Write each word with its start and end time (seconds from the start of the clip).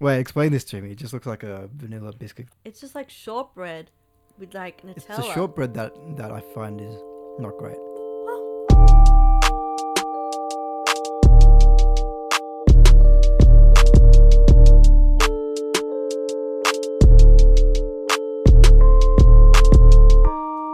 Wait, 0.00 0.18
explain 0.18 0.50
this 0.50 0.64
to 0.64 0.80
me. 0.80 0.92
It 0.92 0.98
just 0.98 1.12
looks 1.12 1.26
like 1.26 1.42
a 1.42 1.68
vanilla 1.74 2.12
biscuit. 2.14 2.48
It's 2.64 2.80
just 2.80 2.94
like 2.94 3.10
shortbread 3.10 3.90
with 4.38 4.54
like 4.54 4.82
Nutella. 4.82 4.96
It's 4.96 5.04
the 5.04 5.32
shortbread 5.34 5.74
that 5.74 5.92
that 6.16 6.32
I 6.32 6.40
find 6.54 6.80
is 6.80 6.94
not 7.38 7.58
great. 7.58 7.76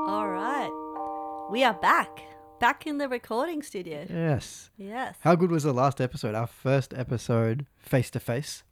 All 0.09 0.29
right, 0.29 0.71
we 1.51 1.63
are 1.65 1.75
back, 1.75 2.23
back 2.59 2.87
in 2.87 2.99
the 2.99 3.09
recording 3.09 3.63
studio. 3.63 4.07
Yes. 4.09 4.71
Yes, 4.79 5.17
How 5.21 5.35
good 5.35 5.51
was 5.51 5.65
the 5.65 5.73
last 5.75 6.01
episode? 6.01 6.35
Our 6.35 6.47
first 6.47 6.95
episode 6.95 7.67
face 7.79 8.11
to 8.13 8.21
face. 8.21 8.63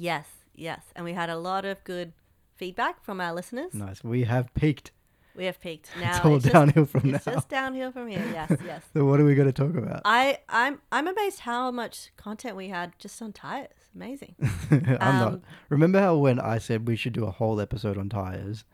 Yes, 0.00 0.26
yes, 0.54 0.82
and 0.96 1.04
we 1.04 1.12
had 1.12 1.28
a 1.30 1.36
lot 1.36 1.64
of 1.64 1.82
good 1.84 2.12
feedback 2.56 3.02
from 3.04 3.20
our 3.20 3.32
listeners. 3.34 3.72
Nice. 3.74 4.02
We 4.04 4.24
have 4.24 4.52
peaked. 4.54 4.90
We 5.36 5.44
have 5.46 5.60
peaked. 5.60 5.88
Now 6.00 6.16
it's 6.16 6.24
all 6.24 6.38
just- 6.38 6.52
downhill 6.52 6.86
from 6.86 7.14
it's 7.14 7.26
now. 7.26 7.34
just 7.34 7.48
downhill 7.48 7.92
from 7.92 8.08
here. 8.08 8.24
Yes, 8.32 8.50
yes. 8.66 8.82
So 8.92 9.04
what 9.04 9.20
are 9.20 9.24
we 9.24 9.34
going 9.34 9.52
to 9.52 9.58
talk 9.64 9.74
about? 9.82 10.02
I 10.04 10.38
I'm 10.48 10.80
I'm 10.90 11.06
amazed 11.06 11.40
how 11.40 11.70
much 11.70 12.10
content 12.16 12.56
we 12.56 12.68
had 12.68 12.92
just 12.98 13.20
on 13.22 13.32
tires. 13.32 13.78
Amazing. 13.94 14.34
I'm 14.70 15.16
not. 15.24 15.32
Um, 15.34 15.42
Remember 15.68 16.00
how 16.00 16.16
when 16.16 16.38
I 16.40 16.58
said 16.58 16.86
we 16.88 16.96
should 16.96 17.12
do 17.12 17.24
a 17.26 17.30
whole 17.30 17.60
episode 17.60 17.96
on 17.98 18.08
tires, 18.08 18.64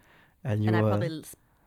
and 0.44 0.62
you 0.62 0.68
and 0.68 0.76
I 0.76 0.82
were 0.82 0.90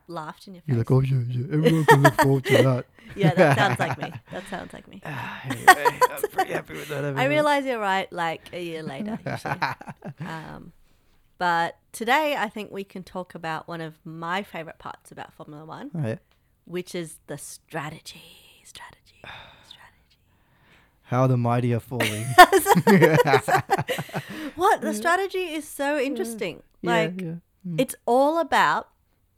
laughed 0.09 0.47
in 0.47 0.55
your 0.55 0.61
face. 0.61 0.67
you're 0.69 0.77
like, 0.79 0.91
oh 0.91 1.01
yeah, 1.01 1.21
yeah, 1.27 1.45
everyone 1.53 1.85
can 1.85 2.03
look 2.03 2.13
forward 2.15 2.45
to 2.45 2.63
that. 2.63 2.85
yeah, 3.15 3.33
that 3.35 3.57
sounds 3.57 3.79
like 3.79 3.97
me. 3.97 4.13
That 4.31 4.47
sounds 4.49 4.73
like 4.73 4.87
me. 4.87 5.01
Ah, 5.05 5.41
anyway, 5.45 5.99
I'm 6.01 6.21
pretty 6.31 6.53
happy 6.53 6.73
with 6.73 6.87
that. 6.89 7.05
I 7.17 7.25
realize 7.25 7.65
you're 7.65 7.79
right. 7.79 8.11
Like 8.11 8.49
a 8.53 8.61
year 8.63 8.83
later, 8.83 9.19
usually. 9.25 9.59
Um, 10.27 10.71
but 11.37 11.77
today, 11.93 12.35
I 12.37 12.49
think 12.49 12.71
we 12.71 12.83
can 12.83 13.03
talk 13.03 13.33
about 13.35 13.67
one 13.67 13.81
of 13.81 13.95
my 14.03 14.43
favorite 14.43 14.77
parts 14.79 15.11
about 15.11 15.33
Formula 15.33 15.65
One, 15.65 15.91
Oh, 15.95 16.05
yeah. 16.07 16.15
which 16.65 16.93
is 16.93 17.17
the 17.27 17.37
strategy. 17.37 18.21
Strategy. 18.65 19.21
Strategy. 19.67 20.17
How 21.03 21.27
the 21.27 21.37
mighty 21.37 21.73
are 21.73 21.79
falling. 21.79 22.25
What 24.55 24.81
the 24.81 24.93
strategy 24.93 25.53
is 25.53 25.67
so 25.67 25.97
interesting. 25.97 26.61
Like 26.83 27.21
yeah, 27.21 27.27
yeah. 27.63 27.75
it's 27.77 27.95
all 28.05 28.39
about. 28.39 28.89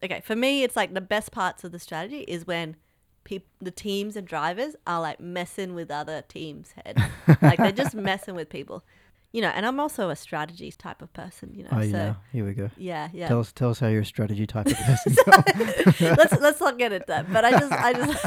Okay, 0.03 0.21
for 0.23 0.35
me, 0.35 0.63
it's 0.63 0.75
like 0.75 0.93
the 0.93 1.01
best 1.01 1.31
parts 1.31 1.63
of 1.63 1.71
the 1.71 1.79
strategy 1.79 2.21
is 2.21 2.47
when 2.47 2.75
peop- 3.23 3.47
the 3.59 3.71
teams 3.71 4.15
and 4.15 4.27
drivers 4.27 4.75
are 4.87 4.99
like 4.99 5.19
messing 5.19 5.75
with 5.75 5.91
other 5.91 6.23
teams' 6.27 6.73
heads. 6.83 7.01
like 7.41 7.57
they're 7.57 7.71
just 7.71 7.93
messing 7.93 8.35
with 8.35 8.49
people, 8.49 8.83
you 9.31 9.41
know. 9.41 9.49
And 9.49 9.65
I'm 9.65 9.79
also 9.79 10.09
a 10.09 10.15
strategy 10.15 10.71
type 10.71 11.01
of 11.01 11.13
person, 11.13 11.53
you 11.53 11.63
know. 11.63 11.69
Oh 11.71 11.81
so 11.81 11.87
yeah. 11.87 12.13
Here 12.31 12.45
we 12.45 12.53
go. 12.53 12.69
yeah, 12.77 13.09
yeah. 13.13 13.27
Tell 13.27 13.39
us, 13.39 13.51
tell 13.51 13.69
us 13.69 13.79
how 13.79 13.87
you're 13.87 14.01
a 14.01 14.05
strategy 14.05 14.47
type 14.47 14.67
of 14.67 14.73
person. 14.77 15.15
let's 16.17 16.39
let's 16.39 16.59
not 16.59 16.77
get 16.77 16.91
into 16.91 17.05
that. 17.07 17.31
But 17.31 17.45
I 17.45 17.51
just 17.51 17.71
I 17.71 17.93
just 17.93 18.25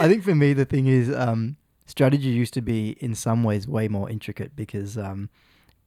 I 0.00 0.08
think 0.08 0.24
for 0.24 0.34
me 0.34 0.52
the 0.52 0.64
thing 0.64 0.86
is 0.86 1.14
um, 1.14 1.56
strategy 1.86 2.28
used 2.28 2.54
to 2.54 2.62
be 2.62 2.90
in 3.00 3.14
some 3.14 3.44
ways 3.44 3.66
way 3.68 3.88
more 3.88 4.10
intricate 4.10 4.56
because 4.56 4.98
um, 4.98 5.30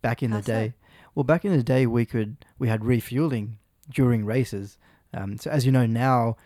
back 0.01 0.23
in 0.23 0.31
How 0.31 0.37
the 0.37 0.43
so? 0.43 0.53
day, 0.53 0.73
well, 1.15 1.23
back 1.23 1.45
in 1.45 1.55
the 1.55 1.63
day 1.63 1.85
we 1.85 2.05
could 2.05 2.45
we 2.59 2.67
had 2.67 2.85
refueling 2.85 3.57
during 3.91 4.25
races. 4.25 4.77
Um, 5.13 5.37
so 5.37 5.49
as 5.51 5.65
you 5.65 5.71
know 5.71 5.85
now, 5.85 6.37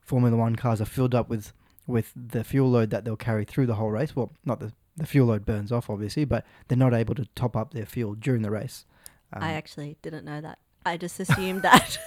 Formula 0.00 0.36
One 0.36 0.56
cars 0.56 0.80
are 0.80 0.84
filled 0.86 1.14
up 1.14 1.28
with 1.28 1.52
with 1.86 2.12
the 2.14 2.44
fuel 2.44 2.70
load 2.70 2.90
that 2.90 3.04
they'll 3.04 3.16
carry 3.16 3.44
through 3.44 3.66
the 3.66 3.74
whole 3.74 3.90
race. 3.90 4.14
Well, 4.14 4.32
not 4.44 4.60
the 4.60 4.72
the 4.96 5.06
fuel 5.06 5.26
load 5.28 5.44
burns 5.44 5.72
off 5.72 5.88
obviously, 5.90 6.24
but 6.24 6.44
they're 6.68 6.78
not 6.78 6.94
able 6.94 7.14
to 7.16 7.26
top 7.34 7.56
up 7.56 7.72
their 7.74 7.86
fuel 7.86 8.14
during 8.14 8.42
the 8.42 8.50
race. 8.50 8.84
Um, 9.32 9.42
I 9.42 9.52
actually 9.54 9.96
didn't 10.02 10.24
know 10.24 10.40
that. 10.40 10.58
I 10.84 10.96
just 10.96 11.18
assumed 11.18 11.62
that. 11.70 11.98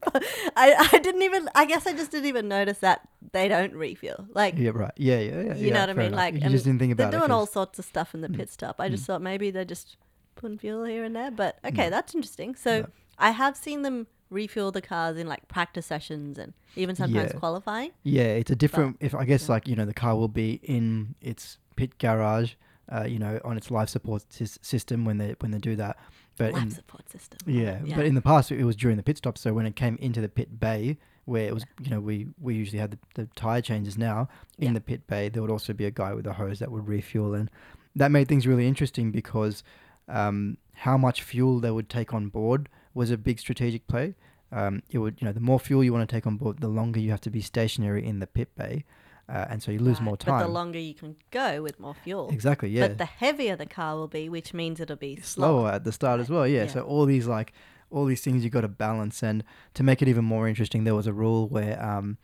I 0.56 0.88
I 0.92 0.98
didn't 1.00 1.22
even. 1.22 1.48
I 1.54 1.64
guess 1.66 1.86
I 1.86 1.92
just 1.92 2.10
didn't 2.12 2.26
even 2.26 2.48
notice 2.48 2.78
that 2.78 3.00
they 3.32 3.48
don't 3.48 3.74
refuel. 3.74 4.26
Like 4.32 4.54
yeah, 4.56 4.70
right. 4.72 4.92
Yeah, 4.96 5.18
yeah, 5.18 5.40
yeah. 5.42 5.54
you 5.56 5.66
yeah, 5.68 5.74
know 5.74 5.80
what 5.80 5.90
I 5.90 5.92
mean? 5.94 6.06
enough. 6.06 6.16
Like 6.16 6.34
you 6.34 6.48
just 6.50 6.64
didn't 6.64 6.78
think 6.78 6.92
about 6.92 7.10
they're 7.10 7.20
doing 7.20 7.32
all 7.32 7.46
sorts 7.46 7.78
of 7.78 7.84
stuff 7.84 8.14
in 8.14 8.20
the 8.20 8.28
Mm. 8.28 8.36
pit 8.36 8.50
stop. 8.50 8.80
I 8.80 8.88
just 8.88 9.04
thought 9.04 9.20
maybe 9.22 9.50
they're 9.50 9.64
just 9.64 9.96
putting 10.36 10.56
fuel 10.58 10.84
here 10.84 11.02
and 11.04 11.14
there. 11.16 11.30
But 11.32 11.60
Mm. 11.62 11.72
okay, 11.72 11.90
that's 11.90 12.14
interesting. 12.14 12.54
So. 12.54 12.86
I 13.20 13.32
have 13.32 13.56
seen 13.56 13.82
them 13.82 14.06
refuel 14.30 14.70
the 14.70 14.82
cars 14.82 15.16
in 15.16 15.26
like 15.26 15.48
practice 15.48 15.86
sessions 15.86 16.38
and 16.38 16.52
even 16.76 16.94
sometimes 16.96 17.32
Yeah. 17.32 17.38
qualifying. 17.38 17.90
Yeah, 18.02 18.24
it's 18.24 18.50
a 18.50 18.56
different. 18.56 18.96
if 19.00 19.14
I 19.14 19.24
guess 19.24 19.44
yeah. 19.48 19.52
like 19.54 19.68
you 19.68 19.76
know 19.76 19.84
the 19.84 19.94
car 19.94 20.16
will 20.16 20.28
be 20.28 20.60
in 20.62 21.14
its 21.20 21.58
pit 21.76 21.98
garage, 21.98 22.54
uh, 22.90 23.04
you 23.04 23.18
know, 23.18 23.40
on 23.44 23.56
its 23.56 23.70
life 23.70 23.88
support 23.88 24.24
sys- 24.30 24.58
system 24.64 25.04
when 25.04 25.18
they 25.18 25.34
when 25.40 25.50
they 25.52 25.58
do 25.58 25.76
that. 25.76 25.96
But 26.36 26.52
Life 26.52 26.62
in, 26.62 26.70
support 26.70 27.10
system. 27.10 27.38
yeah, 27.46 27.80
but 27.96 28.06
in 28.06 28.14
the 28.14 28.22
past 28.22 28.52
it 28.52 28.62
was 28.64 28.76
during 28.76 28.96
the 28.96 29.02
pit 29.02 29.18
stop. 29.18 29.36
So 29.36 29.52
when 29.52 29.66
it 29.66 29.74
came 29.74 29.96
into 30.00 30.20
the 30.20 30.28
pit 30.28 30.60
bay, 30.60 30.96
where 31.24 31.48
it 31.48 31.52
was, 31.54 31.64
you 31.82 31.90
know, 31.90 31.98
we 32.00 32.28
we 32.40 32.54
usually 32.54 32.78
had 32.78 32.92
the, 32.92 32.98
the 33.14 33.26
tire 33.34 33.60
changes. 33.60 33.98
Now 33.98 34.28
in 34.58 34.68
Yeah. 34.68 34.72
the 34.74 34.80
pit 34.80 35.06
bay, 35.08 35.28
there 35.28 35.42
would 35.42 35.50
also 35.50 35.72
be 35.72 35.84
a 35.84 35.90
guy 35.90 36.14
with 36.14 36.26
a 36.26 36.34
hose 36.34 36.60
that 36.60 36.70
would 36.70 36.86
refuel, 36.86 37.34
and 37.34 37.50
that 37.96 38.10
made 38.12 38.28
things 38.28 38.46
really 38.46 38.68
interesting 38.68 39.10
because 39.10 39.64
um, 40.08 40.56
how 40.74 40.96
much 40.96 41.22
fuel 41.22 41.58
they 41.60 41.70
would 41.72 41.88
take 41.88 42.14
on 42.14 42.28
board 42.28 42.68
was 42.98 43.10
a 43.10 43.16
big 43.28 43.38
strategic 43.38 43.86
play. 43.86 44.14
Um, 44.50 44.82
it 44.90 44.98
would, 44.98 45.14
you 45.20 45.26
know, 45.26 45.32
the 45.32 45.40
more 45.50 45.60
fuel 45.60 45.82
you 45.84 45.92
want 45.92 46.08
to 46.08 46.14
take 46.16 46.26
on 46.26 46.36
board, 46.36 46.60
the 46.60 46.68
longer 46.80 46.98
you 47.00 47.10
have 47.10 47.20
to 47.28 47.30
be 47.30 47.40
stationary 47.40 48.02
in 48.10 48.18
the 48.18 48.26
pit 48.26 48.48
bay, 48.56 48.84
uh, 49.28 49.44
and 49.50 49.62
so 49.62 49.70
you 49.70 49.78
lose 49.78 49.98
Right, 49.98 50.04
more 50.08 50.16
But 50.16 50.24
time. 50.32 50.40
the 50.46 50.48
longer 50.60 50.78
you 50.78 50.94
can 50.94 51.16
go 51.30 51.62
with 51.62 51.78
more 51.78 51.94
fuel. 52.04 52.30
exactly, 52.30 52.70
yeah. 52.70 52.88
But 52.88 52.98
the 52.98 53.04
heavier 53.04 53.56
the 53.56 53.66
car 53.66 53.94
will 53.96 54.08
be, 54.08 54.28
which 54.28 54.50
means 54.54 54.80
it'll 54.80 54.96
be 54.96 55.16
slower 55.16 55.22
slower. 55.60 55.70
at 55.76 55.84
the 55.84 55.92
start 55.92 56.18
as 56.20 56.28
well. 56.30 56.46
Yeah. 56.46 56.62
yeah. 56.64 56.72
So 56.74 56.80
all 56.82 57.04
these 57.04 57.26
like 57.26 57.52
all 57.90 58.04
these 58.06 58.22
things 58.22 58.42
you 58.44 58.50
got 58.50 58.62
to 58.62 58.68
balance, 58.68 59.22
and 59.22 59.44
to 59.74 59.82
make 59.82 60.00
it 60.02 60.08
even 60.08 60.24
more 60.24 60.48
interesting, 60.48 60.84
there 60.84 60.94
was 60.94 61.06
a 61.06 61.12
rule 61.24 61.46
where 61.56 61.76
um, 61.90 62.16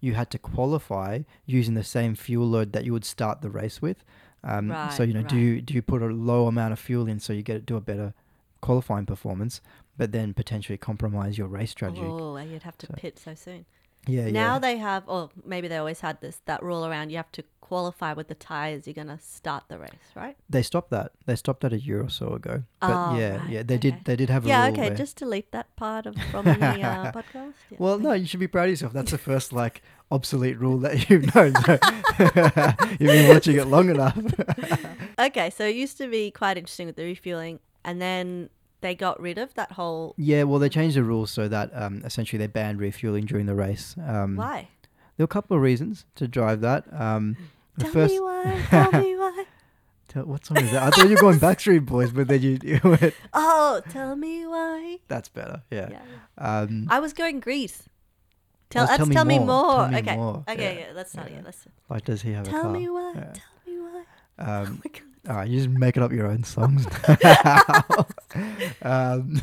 you 0.00 0.14
had 0.14 0.30
to 0.30 0.38
qualify 0.38 1.20
using 1.46 1.74
the 1.74 1.84
same 1.84 2.14
fuel 2.14 2.46
load 2.54 2.72
that 2.74 2.84
you 2.84 2.92
would 2.92 3.04
start 3.04 3.40
the 3.42 3.50
race 3.50 3.82
with. 3.82 4.04
Um, 4.44 4.72
so 4.96 5.02
you 5.02 5.14
know, 5.14 5.22
do 5.22 5.36
you 5.36 5.60
do 5.60 5.74
you 5.74 5.82
put 5.82 6.00
a 6.02 6.06
low 6.06 6.46
amount 6.46 6.72
of 6.72 6.78
fuel 6.78 7.06
in 7.08 7.18
so 7.20 7.32
you 7.32 7.42
get 7.42 7.66
do 7.66 7.76
a 7.76 7.80
better 7.80 8.14
qualifying 8.60 9.06
performance, 9.06 9.60
but 10.02 10.10
then 10.12 10.34
potentially 10.34 10.76
compromise 10.76 11.38
your 11.38 11.46
race 11.46 11.70
strategy? 11.70 12.02
Oh, 12.04 12.36
you'd 12.38 12.64
have 12.64 12.78
to 12.78 12.86
So- 12.86 12.94
pit 12.96 13.18
so 13.18 13.34
soon. 13.34 13.64
yeah, 14.08 14.30
Now 14.30 14.54
yeah. 14.54 14.58
they 14.58 14.76
have, 14.78 15.04
or 15.06 15.30
maybe 15.44 15.68
they 15.68 15.76
always 15.76 16.00
had 16.00 16.20
this 16.20 16.40
that 16.46 16.60
rule 16.62 16.84
around. 16.84 17.10
You 17.10 17.18
have 17.18 17.30
to 17.32 17.44
qualify 17.60 18.12
with 18.12 18.26
the 18.28 18.34
tires 18.34 18.86
you're 18.86 18.92
gonna 19.02 19.18
start 19.20 19.62
the 19.68 19.78
race, 19.78 20.08
right? 20.16 20.36
They 20.50 20.62
stopped 20.62 20.90
that. 20.90 21.12
They 21.26 21.36
stopped 21.36 21.60
that 21.62 21.72
a 21.72 21.78
year 21.78 22.02
or 22.02 22.10
so 22.10 22.26
ago. 22.34 22.64
But 22.80 22.90
Oh, 22.90 23.16
yeah, 23.16 23.36
right, 23.36 23.48
yeah, 23.54 23.62
they 23.62 23.76
okay. 23.76 23.90
did. 23.90 24.04
They 24.04 24.16
did 24.16 24.28
have 24.28 24.44
a 24.44 24.48
yeah, 24.48 24.66
okay. 24.72 24.90
Just 24.94 25.16
delete 25.16 25.52
that 25.52 25.74
part 25.76 26.04
of 26.06 26.16
from 26.32 26.44
the 26.46 26.50
uh, 26.60 27.12
podcast. 27.18 27.54
Yeah, 27.70 27.78
Well, 27.78 27.98
no, 28.00 28.12
you 28.12 28.26
should 28.26 28.40
be 28.40 28.48
proud 28.48 28.64
of 28.64 28.70
yourself. 28.70 28.92
That's 28.92 29.12
the 29.12 29.18
first 29.30 29.52
like 29.52 29.82
obsolete 30.10 30.58
rule 30.58 30.78
that 30.78 31.08
you've 31.08 31.32
known. 31.34 31.54
So 31.64 31.78
you've 33.00 33.14
been 33.16 33.28
watching 33.34 33.56
it 33.56 33.66
long 33.68 33.88
enough. 33.88 34.18
Okay, 35.18 35.50
so 35.50 35.64
it 35.64 35.76
used 35.76 35.96
to 35.98 36.08
be 36.08 36.30
quite 36.32 36.56
interesting 36.58 36.86
with 36.88 36.96
the 36.96 37.04
refueling, 37.04 37.60
and 37.84 38.00
then 38.02 38.48
they 38.82 38.94
got 38.94 39.18
rid 39.20 39.38
of 39.38 39.54
that 39.54 39.72
whole. 39.72 40.14
yeah, 40.18 40.42
well, 40.42 40.58
they 40.58 40.68
changed 40.68 40.96
the 40.96 41.02
rules 41.04 41.30
so 41.30 41.48
that 41.48 41.70
um, 41.74 42.02
essentially 42.04 42.38
they 42.38 42.46
banned 42.48 42.78
refueling 42.80 43.24
during 43.24 43.46
the 43.46 43.54
race. 43.54 43.94
Um, 44.06 44.36
Why? 44.36 44.68
There 45.16 45.24
were 45.24 45.26
a 45.26 45.28
couple 45.28 45.56
of 45.56 45.62
reasons 45.62 46.04
to 46.16 46.28
drive 46.28 46.60
that. 46.62 46.84
Um, 46.92 47.36
the 47.76 47.84
Tell 47.84 47.92
first, 47.92 48.14
me 48.14 48.20
why. 48.20 48.64
Tell 48.68 48.92
me 48.92 49.16
why. 49.16 49.44
Tell- 50.08 50.24
what 50.26 50.44
song 50.44 50.58
is 50.58 50.70
that? 50.72 50.82
I 50.82 50.90
thought 50.90 51.08
you 51.08 51.14
were 51.14 51.20
going 51.20 51.38
Backstreet 51.38 51.86
Boys, 51.86 52.10
but 52.12 52.28
then 52.28 52.42
you, 52.42 52.58
you 52.62 52.80
went. 52.84 53.14
Oh, 53.32 53.80
tell 53.90 54.14
me 54.16 54.46
why. 54.46 54.98
That's 55.08 55.28
better. 55.30 55.62
Yeah. 55.70 55.88
Yeah. 55.90 56.00
Um, 56.36 56.86
I 56.90 57.00
was 57.00 57.12
going 57.14 57.40
Grease. 57.40 57.88
Tell, 58.68 58.84
let's 58.84 58.96
Tell 58.96 59.06
Me 59.06 59.14
tell 59.14 59.24
me 59.24 59.38
More. 59.38 59.46
more. 59.46 59.76
Tell 59.76 59.88
Me 59.90 59.98
Okay. 59.98 60.16
More. 60.16 60.44
Okay. 60.48 60.74
Yeah. 60.80 60.86
Yeah. 60.88 60.92
Let's 60.94 61.12
start 61.12 61.28
Yeah. 61.28 61.32
again. 61.34 61.44
Let's 61.44 61.66
like, 61.88 62.04
does 62.04 62.22
he 62.22 62.32
have 62.32 62.46
a 62.46 62.50
tell 62.50 62.62
car? 62.62 62.72
me 62.72 62.88
why. 62.88 63.12
Yeah. 63.14 63.32
Tell 63.32 63.74
me 63.74 63.80
why. 63.80 64.04
Um, 64.38 64.66
oh 64.78 64.80
my 64.84 64.90
god. 64.92 65.02
All 65.28 65.36
right, 65.36 65.48
you're 65.48 65.64
just 65.64 65.70
making 65.70 66.02
up 66.02 66.10
your 66.10 66.26
own 66.26 66.42
songs 66.42 66.84
now. 67.22 68.06
um, 68.82 69.40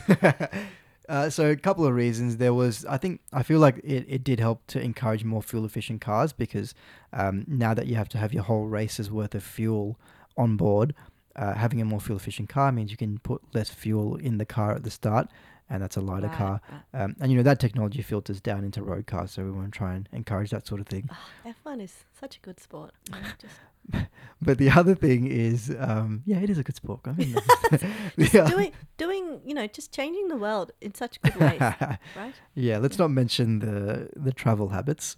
uh, 1.10 1.30
so 1.30 1.52
a 1.52 1.56
couple 1.56 1.86
of 1.86 1.94
reasons. 1.94 2.36
There 2.36 2.54
was, 2.54 2.84
I 2.86 2.98
think, 2.98 3.22
I 3.32 3.44
feel 3.44 3.60
like 3.60 3.78
it, 3.78 4.06
it 4.10 4.24
did 4.24 4.42
help 4.42 4.68
to 4.68 4.82
encourage 4.82 5.24
more 5.24 5.42
fuel 5.42 5.64
efficient 5.64 6.02
cars 6.02 6.34
because 6.34 6.74
um, 7.14 7.46
now 7.48 7.74
that 7.74 7.88
you 7.88 7.96
have 7.96 8.10
to 8.10 8.18
have 8.18 8.34
your 8.34 8.44
whole 8.44 8.66
race's 8.66 9.10
worth 9.10 9.34
of 9.36 9.44
fuel 9.44 9.98
on 10.36 10.58
board, 10.58 10.94
uh, 11.38 11.54
having 11.54 11.80
a 11.80 11.86
more 11.86 12.02
fuel 12.02 12.18
efficient 12.18 12.50
car 12.50 12.74
means 12.74 12.92
you 12.92 12.98
can 12.98 13.18
put 13.20 13.42
less 13.54 13.70
fuel 13.70 14.18
in 14.18 14.38
the 14.38 14.46
car 14.46 14.74
at 14.74 14.84
the 14.84 14.92
start, 14.92 15.30
and 15.70 15.82
that's 15.84 15.98
a 15.98 16.02
lighter 16.02 16.28
Right, 16.28 16.38
car. 16.38 16.62
right. 16.94 17.02
Um, 17.04 17.16
and 17.20 17.32
you 17.32 17.38
know 17.38 17.44
that 17.44 17.60
technology 17.60 18.02
filters 18.02 18.42
down 18.42 18.64
into 18.64 18.82
road 18.84 19.08
cars, 19.08 19.32
so 19.32 19.44
we 19.44 19.52
want 19.52 19.72
to 19.74 19.78
try 19.78 19.94
and 19.94 20.08
encourage 20.12 20.50
that 20.52 20.66
sort 20.68 20.82
of 20.82 20.88
thing. 20.88 21.10
F1 21.46 21.82
is 21.82 21.94
such 22.20 22.38
a 22.38 22.40
good 22.42 22.60
sport. 22.60 22.92
you 23.14 23.22
know, 23.22 23.28
just 23.40 23.56
But 24.42 24.58
the 24.58 24.70
other 24.70 24.94
thing 24.96 25.26
is, 25.28 25.76
um, 25.80 26.22
yeah, 26.26 26.38
it 26.40 26.50
is 26.50 26.58
a 26.60 26.64
good 26.64 26.76
sport. 26.76 27.02
I 27.06 27.12
mean, 27.14 27.36
doing, 28.32 28.72
doing, 28.98 29.42
you 29.46 29.54
know, 29.54 29.68
just 29.68 29.92
changing 29.92 30.28
the 30.28 30.38
world 30.38 30.72
in 30.80 30.94
such 30.96 31.20
good 31.22 31.36
ways, 31.36 31.60
right? 31.60 32.34
yeah, 32.56 32.78
let's 32.78 32.98
not 32.98 33.10
mention 33.12 33.60
the 33.60 34.10
the 34.16 34.32
travel 34.32 34.70
habits. 34.70 35.16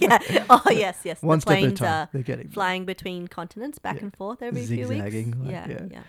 yeah. 0.00 0.18
Oh 0.50 0.62
yes, 0.70 0.98
yes. 1.04 1.22
One 1.22 1.38
the 1.38 1.42
step 1.42 1.58
at 1.58 1.64
a 1.64 1.72
time. 1.72 1.88
are 1.88 2.08
They're 2.12 2.22
getting 2.22 2.48
flying 2.48 2.84
between 2.84 3.28
continents 3.28 3.78
back 3.78 3.96
Yeah. 3.96 4.02
and 4.04 4.16
forth 4.16 4.42
every 4.42 4.66
few 4.66 4.88
weeks. 4.88 4.88
Zigzagging, 4.88 5.42
like, 5.44 5.50
yeah, 5.52 5.66
yeah. 5.68 5.86
yeah. 5.90 6.02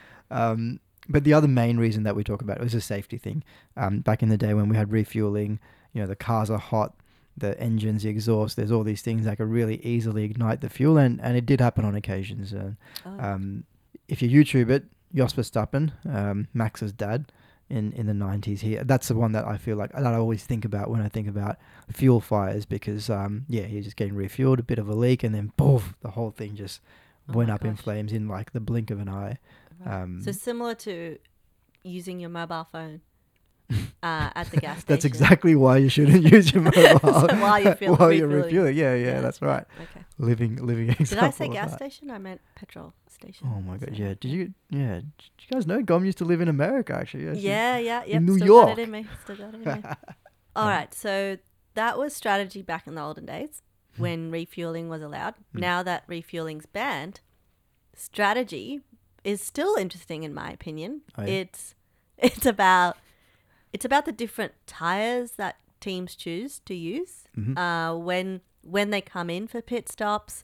Um, 0.49 0.79
but 1.09 1.23
the 1.23 1.33
other 1.33 1.47
main 1.47 1.77
reason 1.77 2.03
that 2.03 2.15
we 2.15 2.23
talk 2.23 2.41
about 2.41 2.57
it 2.57 2.63
was 2.63 2.73
a 2.73 2.81
safety 2.81 3.17
thing. 3.17 3.43
Um, 3.77 3.99
back 3.99 4.21
in 4.23 4.29
the 4.29 4.37
day 4.37 4.53
when 4.53 4.69
we 4.69 4.75
had 4.75 4.91
refueling, 4.91 5.59
you 5.93 6.01
know, 6.01 6.07
the 6.07 6.15
cars 6.15 6.49
are 6.49 6.57
hot, 6.59 6.93
the 7.37 7.59
engines, 7.59 8.03
the 8.03 8.09
exhaust, 8.09 8.55
there's 8.55 8.71
all 8.71 8.83
these 8.83 9.01
things 9.01 9.25
that 9.25 9.37
could 9.37 9.49
really 9.49 9.83
easily 9.85 10.23
ignite 10.23 10.61
the 10.61 10.69
fuel, 10.69 10.97
and, 10.97 11.19
and 11.21 11.35
it 11.37 11.45
did 11.45 11.59
happen 11.61 11.85
on 11.85 11.95
occasions. 11.95 12.53
Uh, 12.53 12.71
Oh. 13.05 13.19
um, 13.19 13.63
if 14.07 14.21
you 14.21 14.29
YouTube 14.29 14.69
it, 14.69 14.85
Jos 15.13 15.33
Verstappen, 15.33 15.91
um, 16.13 16.47
Max's 16.53 16.91
dad, 16.93 17.31
in, 17.67 17.91
in 17.93 18.05
the 18.05 18.13
90s, 18.13 18.59
here. 18.59 18.83
that's 18.83 19.07
the 19.07 19.15
one 19.15 19.31
that 19.31 19.43
I 19.45 19.57
feel 19.57 19.75
like 19.75 19.91
that 19.93 20.05
I 20.05 20.13
always 20.15 20.43
think 20.43 20.65
about 20.65 20.91
when 20.91 21.01
I 21.01 21.09
think 21.09 21.27
about 21.27 21.57
fuel 21.91 22.19
fires 22.21 22.63
because 22.63 23.09
um, 23.09 23.45
yeah, 23.49 23.63
he's 23.63 23.85
just 23.85 23.95
getting 23.97 24.13
refueled, 24.13 24.59
a 24.59 24.63
bit 24.63 24.77
of 24.77 24.87
a 24.87 24.93
leak, 24.93 25.23
and 25.23 25.33
then 25.33 25.51
poof, 25.57 25.95
the 26.01 26.11
whole 26.11 26.29
thing 26.29 26.55
just 26.55 26.79
Oh 27.27 27.33
went 27.33 27.49
up 27.49 27.65
in 27.65 27.75
flames 27.75 28.13
in 28.13 28.27
like 28.27 28.53
the 28.53 28.59
blink 28.59 28.91
of 28.91 28.99
an 28.99 29.09
eye. 29.09 29.39
Right. 29.83 30.01
Um, 30.03 30.21
so 30.21 30.31
similar 30.31 30.75
to 30.75 31.17
using 31.83 32.19
your 32.19 32.29
mobile 32.29 32.67
phone 32.71 33.01
uh, 34.03 34.29
at 34.35 34.49
the 34.51 34.57
gas 34.57 34.79
station. 34.81 34.85
That's 34.87 35.05
exactly 35.05 35.55
why 35.55 35.77
you 35.77 35.89
shouldn't 35.89 36.23
use 36.31 36.53
your 36.53 36.63
mobile 36.63 36.99
So 36.99 37.27
while 37.37 37.59
you 37.59 37.73
feel- 37.73 37.95
while 37.95 38.11
you're 38.11 38.27
refueling. 38.27 38.45
refueling. 38.75 38.77
Yeah, 38.77 38.95
yeah, 38.95 39.21
that's 39.21 39.41
right. 39.41 39.65
Okay. 39.81 40.05
Living, 40.17 40.55
living. 40.65 40.87
Did 40.87 41.17
I 41.17 41.29
say 41.31 41.47
gas 41.49 41.73
station? 41.73 42.09
I 42.11 42.17
meant 42.19 42.41
petrol 42.55 42.93
station. 43.09 43.47
Oh 43.53 43.61
my 43.61 43.77
god, 43.77 43.91
yeah. 43.97 44.13
Did 44.19 44.25
you? 44.25 44.53
Yeah. 44.69 44.95
Did 45.01 45.13
you 45.39 45.47
guys 45.51 45.67
know 45.67 45.81
Gom 45.81 46.05
used 46.05 46.17
to 46.19 46.25
live 46.25 46.41
in 46.41 46.47
America? 46.47 46.93
Actually, 46.95 47.25
yeah. 47.25 47.33
Yeah, 47.33 47.77
yeah, 47.77 48.03
yep. 48.05 48.21
New 48.21 48.35
still 48.35 48.47
York. 48.47 48.67
got 48.69 48.79
it 48.79 48.83
in 48.83 48.91
me. 48.91 49.07
Still 49.23 49.35
got 49.35 49.53
it 49.53 49.55
in 49.55 49.63
me. 49.63 49.83
All 50.55 50.67
right, 50.69 50.93
so 50.93 51.37
that 51.73 51.97
was 51.97 52.15
strategy 52.15 52.61
back 52.61 52.87
in 52.87 52.95
the 52.95 53.01
olden 53.01 53.25
days 53.25 53.61
Hmm. 53.97 54.01
when 54.01 54.31
refueling 54.31 54.87
was 54.89 55.01
allowed. 55.01 55.35
Now 55.53 55.83
that 55.83 56.07
refueling's 56.07 56.65
banned, 56.65 57.19
strategy 57.93 58.81
is 59.25 59.41
still 59.41 59.75
interesting 59.75 60.23
in 60.23 60.33
my 60.33 60.49
opinion. 60.51 61.01
Oh, 61.17 61.23
yeah? 61.23 61.41
It's 61.41 61.75
it's 62.17 62.45
about 62.45 62.97
it's 63.73 63.83
about 63.85 64.05
the 64.05 64.11
different 64.13 64.53
tires 64.67 65.31
that 65.31 65.57
teams 65.81 66.15
choose 66.15 66.59
to 66.65 66.73
use 66.73 67.25
Mhm. 67.37 67.57
uh, 67.57 67.97
when 67.97 68.41
when 68.61 68.89
they 68.89 69.01
come 69.01 69.29
in 69.29 69.47
for 69.47 69.61
pit 69.61 69.89
stops, 69.89 70.43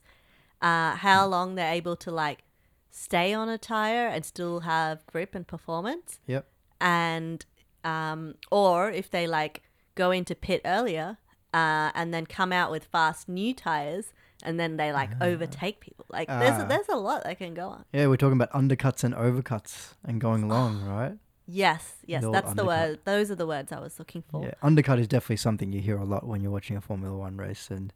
uh, 0.60 0.94
how 0.96 1.24
Hmm. 1.24 1.30
long 1.30 1.54
they're 1.56 1.72
able 1.72 1.96
to 1.96 2.10
like 2.10 2.44
stay 2.90 3.32
on 3.32 3.48
a 3.48 3.58
tire 3.58 4.06
and 4.06 4.24
still 4.24 4.60
have 4.60 5.06
grip 5.06 5.34
and 5.34 5.46
performance 5.46 6.20
Yep. 6.26 6.46
and 6.80 7.46
um, 7.84 8.34
or 8.50 8.90
if 8.90 9.10
they 9.10 9.26
like 9.26 9.62
go 9.94 10.10
into 10.10 10.34
pit 10.34 10.60
earlier 10.64 11.16
uh, 11.54 11.90
and 11.94 12.12
then 12.14 12.26
come 12.26 12.52
out 12.52 12.70
with 12.70 12.84
fast 12.84 13.28
new 13.28 13.52
tires 13.54 14.12
and 14.42 14.58
then 14.60 14.76
they 14.76 14.92
like 14.92 15.10
overtake 15.20 15.80
people 15.80 16.04
like 16.08 16.28
there's 16.28 16.58
Ah. 16.58 16.64
a, 16.64 16.68
there's 16.68 16.88
a 16.88 16.96
lot 16.96 17.24
that 17.24 17.38
can 17.38 17.54
go 17.54 17.68
on 17.68 17.84
Yeah, 17.92 18.06
we're 18.08 18.16
talking 18.16 18.40
about 18.40 18.50
undercuts 18.52 19.04
and 19.04 19.14
overcuts 19.14 19.94
and 20.04 20.20
going 20.20 20.48
long, 20.56 20.82
right? 20.84 21.14
yes 21.46 21.96
yes 22.06 22.22
old 22.22 22.34
that's 22.34 22.54
the 22.54 22.62
undercut. 22.62 22.88
word 22.88 22.98
those 23.04 23.28
are 23.30 23.34
the 23.34 23.46
words 23.46 23.72
i 23.72 23.80
was 23.80 23.98
looking 23.98 24.22
for 24.30 24.44
Yeah, 24.44 24.54
undercut 24.62 24.98
is 25.00 25.08
definitely 25.08 25.36
something 25.38 25.72
you 25.72 25.80
hear 25.80 25.98
a 25.98 26.04
lot 26.04 26.24
when 26.26 26.40
you're 26.40 26.52
watching 26.52 26.76
a 26.76 26.80
Formula 26.80 27.16
One 27.18 27.36
race, 27.36 27.68
and 27.70 27.92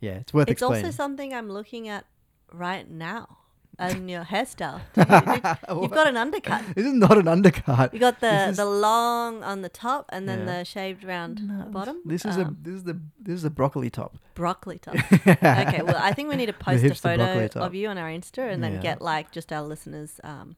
yeah, 0.00 0.12
it's 0.22 0.32
worth 0.34 0.48
it's 0.48 0.60
explaining. 0.60 0.84
also 0.86 0.94
something 0.96 1.32
i'm 1.34 1.48
looking 1.50 1.88
at 1.88 2.04
right 2.52 2.88
now 2.90 3.38
in 3.80 4.08
your 4.08 4.24
hairstyle 4.24 4.80
You- 4.96 5.80
you've 5.82 5.90
got 5.90 6.06
an 6.06 6.16
undercut 6.16 6.62
This 6.74 6.86
is 6.86 6.92
not 6.92 7.16
an 7.18 7.28
undercut. 7.28 7.92
you 7.94 8.00
got 8.00 8.20
the 8.20 8.30
This 8.30 8.50
is- 8.50 8.56
the 8.58 8.64
long 8.66 9.42
on 9.42 9.62
the 9.62 9.68
top 9.68 10.06
and 10.10 10.28
then 10.28 10.40
Yeah. 10.40 10.58
the 10.58 10.64
shaved 10.64 11.02
round 11.04 11.46
No, 11.48 11.64
bottom 11.70 11.96
This 12.04 12.24
is 12.24 12.36
a 12.36 12.42
Um, 12.46 12.58
this 12.62 12.74
is 12.74 12.84
the 12.84 13.00
this 13.20 13.34
is 13.34 13.44
a 13.44 13.50
broccoli 13.50 13.90
top. 13.90 14.16
broccoli 14.34 14.78
top 14.78 14.94
okay, 15.26 15.82
well, 15.82 15.96
I 15.98 16.12
think 16.12 16.28
we 16.28 16.36
need 16.36 16.46
to 16.46 16.52
post 16.68 16.84
a 16.84 16.88
hipster 16.88 17.00
photo 17.02 17.24
broccoli 17.24 17.48
top. 17.48 17.62
of 17.66 17.74
you 17.74 17.88
on 17.88 17.98
our 17.98 18.08
Insta 18.08 18.50
and 18.52 18.62
then 18.62 18.74
Yeah. 18.74 18.80
get 18.88 19.02
like 19.02 19.30
just 19.32 19.52
our 19.52 19.62
listeners, 19.62 20.20
um, 20.24 20.56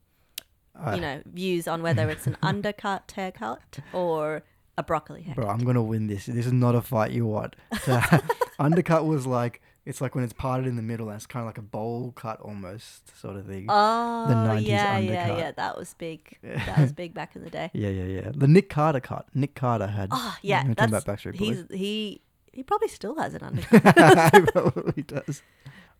Uh, 0.75 0.93
you 0.97 1.01
know, 1.03 1.21
views 1.27 1.69
on 1.69 1.83
whether 1.83 2.09
it's 2.09 2.27
an 2.27 2.37
undercut 2.43 3.13
haircut 3.15 3.79
or 3.93 4.43
a 4.79 4.83
broccoli 4.83 5.21
haircut. 5.23 5.45
Bro, 5.45 5.53
I'm 5.53 5.65
gonna 5.69 5.83
win 5.83 6.07
this. 6.07 6.25
This 6.27 6.47
is 6.47 6.53
not 6.65 6.75
a 6.75 6.81
fight 6.81 7.11
you 7.13 7.27
want. 7.27 7.57
So, 7.85 8.01
undercut 8.59 9.05
was 9.05 9.27
like 9.27 9.61
it's 9.85 10.01
like 10.01 10.15
when 10.15 10.23
it's 10.25 10.33
parted 10.33 10.67
in 10.67 10.77
the 10.77 10.83
middle 10.83 11.09
and 11.09 11.17
it's 11.17 11.27
kind 11.27 11.43
of 11.43 11.47
like 11.49 11.59
a 11.59 11.63
bowl 11.63 12.13
cut 12.13 12.41
almost 12.41 13.19
sort 13.21 13.37
of 13.37 13.47
thing. 13.47 13.67
Oh, 13.69 14.27
90s 14.29 14.67
yeah, 14.67 14.99
yeah, 14.99 15.23
undercut. 15.23 15.39
yeah. 15.39 15.51
That 15.53 15.77
was 15.79 15.95
big. 15.95 16.39
Yeah. 16.43 16.65
That 16.67 16.79
was 16.79 16.93
big 16.93 17.15
back 17.15 17.35
in 17.37 17.43
the 17.45 17.51
day. 17.51 17.71
yeah, 17.75 17.89
yeah, 17.89 18.05
yeah. 18.05 18.31
The 18.35 18.47
Nick 18.47 18.71
Carter 18.71 19.01
cut. 19.01 19.27
Nick 19.35 19.55
Carter 19.55 19.89
had. 19.89 20.11
Oh, 20.13 20.37
yeah. 20.43 20.65
That's, 20.77 20.89
about 20.91 21.05
Backstreet 21.05 21.35
he's, 21.35 21.63
Boys. 21.65 21.79
he, 21.79 22.21
he 22.53 22.63
probably 22.63 22.89
still 22.89 23.17
has 23.17 23.35
an 23.35 23.43
undercut. 23.49 24.35
he 24.35 24.41
probably 24.43 25.03
does. 25.03 25.43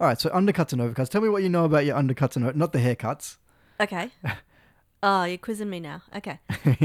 All 0.01 0.07
right, 0.07 0.21
so 0.21 0.31
undercuts 0.31 0.73
and 0.73 0.81
overcuts. 0.83 1.09
Tell 1.09 1.21
me 1.21 1.29
what 1.29 1.43
you 1.43 1.49
know 1.49 1.65
about 1.65 1.85
your 1.85 1.97
undercuts 1.97 2.37
and 2.37 2.55
not 2.57 2.73
the 2.73 2.79
haircuts. 2.79 3.39
okay. 3.81 4.11
Oh, 5.05 5.25
you're 5.25 5.37
quizzing 5.39 5.69
me 5.69 5.81
now. 5.81 6.03
Okay. 6.15 6.39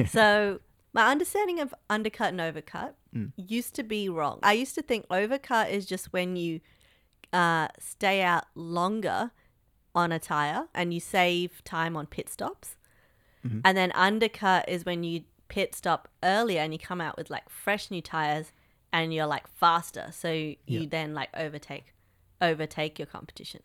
so 0.08 0.60
my 0.92 1.12
understanding 1.12 1.60
of 1.60 1.72
undercut 1.88 2.30
and 2.34 2.40
overcut 2.40 2.94
Mm. 3.16 3.32
used 3.38 3.74
to 3.76 3.84
be 3.84 4.10
wrong. 4.10 4.40
I 4.44 4.54
used 4.54 4.76
to 4.76 4.82
think 4.82 5.08
overcut 5.10 5.70
is 5.72 5.86
just 5.86 6.12
when 6.12 6.36
you 6.36 6.60
uh, 7.34 7.68
stay 7.80 8.22
out 8.22 8.46
longer 8.56 9.32
on 9.94 10.12
a 10.12 10.20
tire 10.20 10.68
and 10.74 10.94
you 10.94 11.00
save 11.00 11.64
time 11.64 11.98
on 11.98 12.06
pit 12.06 12.30
stops. 12.30 12.76
Mhm. 13.46 13.62
And 13.66 13.78
then 13.78 13.92
undercut 13.94 14.68
is 14.70 14.86
when 14.86 15.04
you 15.04 15.24
pit 15.48 15.74
stop 15.76 16.08
earlier 16.24 16.62
and 16.62 16.74
you 16.74 16.80
come 16.80 17.00
out 17.02 17.18
with 17.18 17.30
like 17.30 17.50
fresh 17.50 17.90
new 17.90 18.02
tires 18.02 18.52
and 18.94 19.14
you're 19.14 19.26
like 19.28 19.48
faster. 19.48 20.10
So 20.12 20.32
you 20.32 20.58
Yeah. 20.66 20.86
then 20.90 21.14
like 21.14 21.30
overtake 21.34 21.94
overtake 22.42 23.00
your 23.00 23.06
competition. 23.08 23.62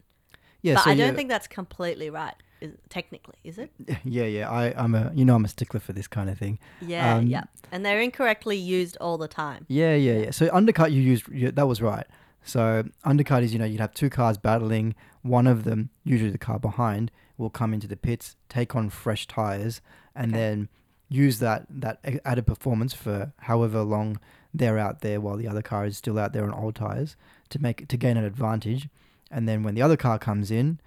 Yeah, 0.62 0.74
but 0.74 0.84
so 0.84 0.90
I 0.90 0.94
don't 0.94 1.08
yeah, 1.08 1.12
think 1.14 1.28
that's 1.28 1.46
completely 1.48 2.08
right. 2.08 2.34
Is, 2.60 2.72
technically, 2.88 3.34
is 3.42 3.58
it? 3.58 3.70
Yeah, 4.04 4.24
yeah. 4.24 4.48
I, 4.48 4.72
I'm 4.82 4.94
a 4.94 5.10
you 5.14 5.24
know 5.24 5.34
I'm 5.34 5.44
a 5.44 5.48
stickler 5.48 5.80
for 5.80 5.92
this 5.92 6.06
kind 6.06 6.30
of 6.30 6.38
thing. 6.38 6.58
Yeah, 6.80 7.16
Um, 7.16 7.26
yeah. 7.26 7.44
And 7.72 7.84
they're 7.84 8.00
incorrectly 8.00 8.56
used 8.56 8.96
all 9.00 9.18
the 9.18 9.28
time. 9.28 9.66
Yeah, 9.68 9.94
yeah, 9.94 10.18
yeah. 10.24 10.30
So 10.30 10.48
undercut, 10.52 10.92
you 10.92 11.02
used 11.02 11.28
you, 11.28 11.50
that 11.50 11.66
was 11.66 11.82
right. 11.82 12.06
So 12.44 12.84
undercut 13.04 13.42
is 13.42 13.52
you 13.52 13.58
know 13.58 13.64
you'd 13.64 13.80
have 13.80 13.94
two 13.94 14.10
cars 14.10 14.38
battling. 14.38 14.94
One 15.22 15.46
of 15.46 15.64
them, 15.64 15.90
usually 16.04 16.30
the 16.30 16.38
car 16.38 16.58
behind, 16.58 17.10
will 17.38 17.50
come 17.50 17.72
into 17.72 17.86
the 17.86 17.96
pits, 17.96 18.36
take 18.48 18.74
on 18.74 18.90
fresh 18.90 19.26
tires, 19.26 19.80
and 20.14 20.32
Okay. 20.32 20.40
then 20.40 20.68
use 21.08 21.38
that 21.40 21.66
that 21.70 22.00
added 22.24 22.46
performance 22.46 22.94
for 22.94 23.32
however 23.40 23.82
long 23.82 24.18
they're 24.54 24.78
out 24.78 25.00
there 25.02 25.20
while 25.20 25.36
the 25.36 25.46
other 25.48 25.62
car 25.62 25.84
is 25.86 25.96
still 25.96 26.18
out 26.18 26.32
there 26.32 26.44
on 26.44 26.52
old 26.52 26.74
tires 26.74 27.16
to 27.50 27.58
make 27.60 27.86
to 27.88 27.96
gain 27.96 28.16
an 28.16 28.24
advantage. 28.24 28.88
And 29.30 29.48
then 29.48 29.62
when 29.62 29.74
the 29.74 29.82
other 29.82 29.96
car 29.96 30.18
comes 30.18 30.50
in, 30.50 30.80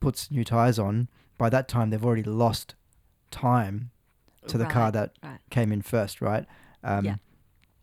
puts 0.00 0.30
new 0.30 0.44
tires 0.44 0.78
on, 0.78 1.08
by 1.38 1.48
that 1.50 1.68
time 1.68 1.90
they've 1.90 2.04
already 2.04 2.22
lost 2.24 2.74
time 3.30 3.90
to 4.48 4.56
the 4.58 4.64
car 4.66 4.90
that 4.92 5.12
right. 5.22 5.38
came 5.50 5.72
in 5.72 5.82
first, 5.82 6.20
right? 6.20 6.46
Um, 6.82 7.04
Yeah. 7.04 7.16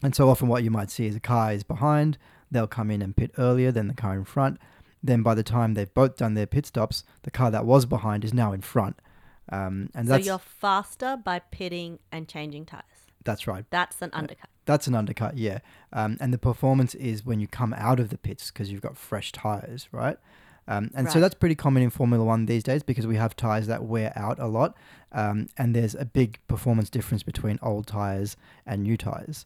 And 0.01 0.13
so 0.13 0.29
often, 0.29 0.50
what 0.50 0.63
you 0.63 0.72
might 0.72 0.89
see 0.91 1.05
is 1.05 1.15
a 1.15 1.20
car 1.22 1.53
is 1.53 1.63
behind, 1.63 2.17
they'll 2.53 2.67
come 2.67 2.89
in 2.89 3.01
and 3.01 3.15
pit 3.15 3.31
earlier 3.38 3.72
than 3.72 3.88
the 3.88 3.93
car 3.93 4.13
in 4.15 4.24
front. 4.25 4.60
Then, 5.03 5.22
by 5.22 5.36
the 5.36 5.43
time 5.43 5.74
they've 5.74 5.93
both 5.93 6.15
done 6.15 6.33
their 6.33 6.45
pit 6.48 6.65
stops, 6.65 7.03
the 7.24 7.31
car 7.31 7.51
that 7.51 7.65
was 7.65 7.86
behind 7.86 8.24
is 8.24 8.33
now 8.33 8.53
in 8.53 8.62
front. 8.62 8.95
Um, 9.50 9.89
and 9.93 10.07
So 10.07 10.13
that's 10.13 10.25
you're 10.25 10.39
faster 10.39 11.17
by 11.22 11.39
pitting 11.39 12.00
and 12.12 12.27
changing 12.29 12.65
tires. 12.65 12.83
that's 13.25 13.45
right. 13.48 13.65
That's 13.69 14.01
an 14.01 14.10
undercut. 14.13 14.50
That's 14.65 14.88
an 14.88 14.95
undercut, 14.95 15.38
yeah. 15.38 15.60
Um, 15.91 16.17
and 16.22 16.33
the 16.33 16.38
performance 16.38 16.95
is 16.95 17.25
when 17.25 17.41
you 17.41 17.48
come 17.48 17.74
out 17.74 18.00
of 18.00 18.10
the 18.10 18.17
pits 18.17 18.50
because 18.50 18.72
you've 18.72 18.81
got 18.81 18.95
fresh 18.98 19.33
tires, 19.33 19.89
right? 19.91 20.17
Um, 20.65 20.91
and 20.95 21.12
so 21.12 21.19
that's 21.19 21.36
pretty 21.36 21.55
common 21.55 21.83
in 21.83 21.89
Formula 21.89 22.24
One 22.24 22.45
these 22.45 22.63
days 22.63 22.83
because 22.83 23.05
we 23.05 23.17
have 23.17 23.36
tires 23.36 23.67
that 23.67 23.83
wear 23.83 24.13
out 24.15 24.39
a 24.39 24.48
lot, 24.48 24.77
um, 25.12 25.50
and 25.57 25.75
there's 25.75 25.93
a 25.95 26.05
big 26.05 26.39
performance 26.48 26.89
difference 26.89 27.24
between 27.24 27.60
old 27.62 27.86
tires 27.88 28.38
and 28.65 28.83
new 28.83 28.95
tires. 28.95 29.45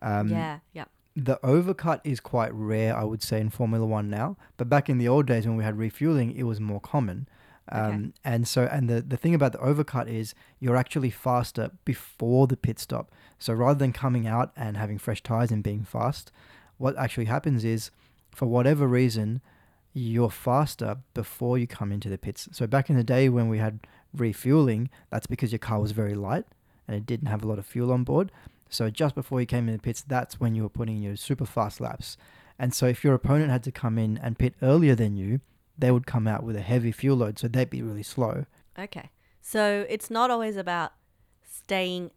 Um, 0.00 0.28
yeah, 0.28 0.60
yeah. 0.72 0.84
The 1.14 1.38
overcut 1.42 2.00
is 2.04 2.20
quite 2.20 2.52
rare, 2.54 2.96
I 2.96 3.04
would 3.04 3.22
say, 3.22 3.40
in 3.40 3.50
Formula 3.50 3.84
One 3.86 4.08
now. 4.08 4.36
But 4.56 4.68
back 4.68 4.88
in 4.88 4.98
the 4.98 5.08
old 5.08 5.26
days 5.26 5.46
when 5.46 5.56
we 5.56 5.64
had 5.64 5.76
refueling, 5.78 6.34
it 6.36 6.44
was 6.44 6.60
more 6.60 6.80
common. 6.80 7.28
Um, 7.70 7.82
Okay. 7.82 8.12
And 8.24 8.48
so, 8.48 8.64
and 8.64 8.88
the, 8.88 9.02
the 9.02 9.16
thing 9.16 9.34
about 9.34 9.52
the 9.52 9.58
overcut 9.58 10.08
is 10.08 10.34
you're 10.58 10.76
actually 10.76 11.10
faster 11.10 11.70
before 11.84 12.46
the 12.46 12.56
pit 12.56 12.78
stop. 12.78 13.12
So 13.38 13.52
rather 13.52 13.78
than 13.78 13.92
coming 13.92 14.26
out 14.26 14.52
and 14.56 14.76
having 14.76 14.98
fresh 14.98 15.22
tires 15.22 15.50
and 15.50 15.62
being 15.62 15.84
fast, 15.84 16.32
what 16.78 16.96
actually 16.98 17.26
happens 17.26 17.64
is, 17.64 17.90
for 18.34 18.46
whatever 18.46 18.86
reason, 18.88 19.42
you're 19.94 20.30
faster 20.30 20.98
before 21.14 21.58
you 21.58 21.66
come 21.66 21.92
into 21.92 22.08
the 22.08 22.18
pits. 22.18 22.48
So 22.52 22.66
back 22.66 22.88
in 22.88 22.96
the 22.96 23.04
day 23.04 23.28
when 23.28 23.48
we 23.48 23.58
had 23.58 23.80
refueling, 24.14 24.90
that's 25.10 25.26
because 25.26 25.52
your 25.52 25.58
car 25.58 25.80
was 25.80 25.92
very 25.92 26.14
light 26.14 26.46
and 26.88 26.96
it 26.96 27.06
didn't 27.06 27.28
have 27.28 27.44
a 27.44 27.46
lot 27.46 27.58
of 27.58 27.66
fuel 27.66 27.92
on 27.92 28.02
board. 28.04 28.32
So 28.72 28.90
just 28.90 29.14
before 29.14 29.40
you 29.40 29.46
came 29.46 29.68
in 29.68 29.74
the 29.74 29.80
pits, 29.80 30.02
that's 30.02 30.40
when 30.40 30.54
you 30.54 30.62
were 30.62 30.68
putting 30.68 31.02
your 31.02 31.16
super 31.16 31.44
fast 31.46 31.80
laps. 31.80 32.16
And 32.58 32.72
so 32.74 32.86
if 32.86 33.04
your 33.04 33.14
opponent 33.14 33.50
had 33.50 33.62
to 33.64 33.72
come 33.72 33.98
in 33.98 34.18
and 34.18 34.38
pit 34.38 34.54
earlier 34.62 34.94
than 34.94 35.16
you, 35.16 35.40
they 35.78 35.90
would 35.90 36.06
come 36.06 36.26
out 36.26 36.42
with 36.44 36.56
a 36.56 36.60
heavy 36.60 36.92
fuel 36.92 37.16
load, 37.16 37.38
so 37.38 37.48
they'd 37.48 37.70
be 37.70 37.82
really 37.82 38.02
slow. 38.02 38.46
Okay. 38.78 39.10
So 39.40 39.86
it's 39.88 40.10
not 40.10 40.30
always 40.30 40.56
about 40.56 40.92
staying 41.44 42.10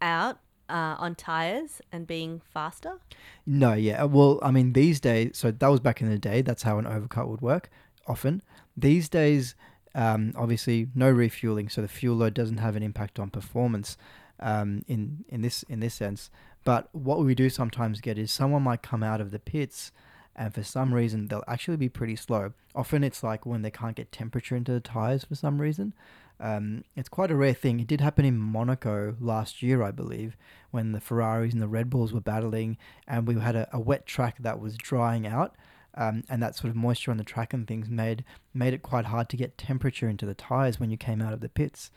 out 0.00 0.38
uh, 0.68 0.96
on 0.98 1.14
tires 1.14 1.82
and 1.92 2.06
being 2.06 2.40
faster. 2.52 3.00
No, 3.46 3.74
yeah. 3.74 4.04
uh, 4.04 4.06
Well, 4.06 4.38
I 4.42 4.50
mean, 4.50 4.72
these 4.72 5.00
days, 5.00 5.32
so 5.34 5.50
that 5.50 5.68
was 5.68 5.80
back 5.80 6.00
in 6.00 6.08
the 6.08 6.18
day. 6.18 6.40
That's 6.40 6.62
how 6.62 6.78
an 6.78 6.86
overcut 6.86 7.28
would 7.28 7.40
work 7.42 7.68
often. 8.06 8.42
These 8.76 9.08
days, 9.08 9.54
Um, 9.96 10.32
obviously, 10.34 10.88
no 10.94 11.08
refueling, 11.08 11.68
so 11.68 11.80
the 11.80 11.86
fuel 11.86 12.16
load 12.16 12.34
doesn't 12.34 12.58
have 12.58 12.74
an 12.74 12.82
impact 12.82 13.20
on 13.20 13.30
performance 13.30 13.96
um, 14.40 14.82
in 14.88 15.24
in 15.28 15.42
this 15.42 15.62
in 15.64 15.80
this 15.80 15.94
sense. 15.94 16.30
But 16.64 16.88
what 16.92 17.18
we 17.18 17.34
do 17.34 17.50
sometimes 17.50 18.00
get 18.00 18.18
is 18.18 18.32
someone 18.32 18.62
might 18.62 18.82
come 18.82 19.02
out 19.02 19.20
of 19.20 19.30
the 19.30 19.38
pits, 19.38 19.92
and 20.34 20.54
for 20.54 20.62
some 20.62 20.94
reason 20.94 21.26
they'll 21.26 21.44
actually 21.46 21.76
be 21.76 21.88
pretty 21.88 22.16
slow. 22.16 22.52
Often 22.74 23.04
it's 23.04 23.22
like 23.22 23.46
when 23.46 23.62
they 23.62 23.70
can't 23.70 23.96
get 23.96 24.12
temperature 24.12 24.56
into 24.56 24.72
the 24.72 24.80
tires 24.80 25.24
for 25.24 25.34
some 25.34 25.60
reason. 25.60 25.92
Um, 26.40 26.82
it's 26.96 27.08
quite 27.08 27.30
a 27.30 27.36
rare 27.36 27.54
thing. 27.54 27.78
It 27.78 27.86
did 27.86 28.00
happen 28.00 28.24
in 28.24 28.36
Monaco 28.36 29.14
last 29.20 29.62
year, 29.62 29.82
I 29.82 29.92
believe, 29.92 30.36
when 30.72 30.92
the 30.92 31.00
Ferraris 31.00 31.52
and 31.52 31.62
the 31.62 31.68
Red 31.68 31.88
Bulls 31.88 32.12
were 32.12 32.20
battling, 32.20 32.76
and 33.06 33.26
we 33.26 33.38
had 33.38 33.54
a, 33.54 33.68
a 33.72 33.78
wet 33.78 34.04
track 34.04 34.38
that 34.40 34.58
was 34.58 34.76
drying 34.76 35.26
out. 35.26 35.54
Um, 35.96 36.24
and 36.28 36.42
that 36.42 36.56
sort 36.56 36.70
of 36.70 36.76
moisture 36.76 37.12
on 37.12 37.18
the 37.18 37.24
track 37.24 37.52
and 37.52 37.68
things 37.68 37.88
made 37.88 38.24
made 38.52 38.74
it 38.74 38.82
quite 38.82 39.04
hard 39.04 39.28
to 39.28 39.36
get 39.36 39.56
temperature 39.56 40.08
into 40.08 40.26
the 40.26 40.34
tires 40.34 40.80
when 40.80 40.90
you 40.90 40.96
came 40.96 41.22
out 41.22 41.32
of 41.32 41.40
the 41.40 41.48
pits. 41.48 41.92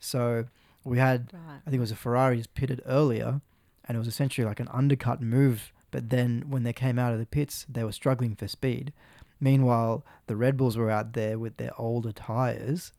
So 0.00 0.46
we 0.84 0.98
had, 0.98 1.30
Right. 1.32 1.60
I 1.66 1.70
think 1.70 1.76
it 1.76 1.80
was 1.80 1.92
a 1.92 1.96
Ferraris 1.96 2.46
pitted 2.46 2.82
earlier, 2.86 3.40
and 3.84 3.96
it 3.96 3.98
was 3.98 4.08
essentially 4.08 4.46
like 4.46 4.60
an 4.60 4.68
undercut 4.68 5.20
move. 5.20 5.72
But 5.90 6.08
then 6.10 6.44
when 6.48 6.62
they 6.62 6.72
came 6.72 6.98
out 6.98 7.12
of 7.12 7.18
the 7.18 7.26
pits, 7.26 7.66
they 7.68 7.84
were 7.84 7.92
struggling 7.92 8.34
for 8.34 8.48
speed. 8.48 8.92
Meanwhile, 9.40 10.04
the 10.26 10.36
Red 10.36 10.56
Bulls 10.56 10.76
were 10.76 10.90
out 10.90 11.12
there 11.12 11.38
with 11.38 11.56
their 11.56 11.78
older 11.78 12.12
tires, 12.12 12.92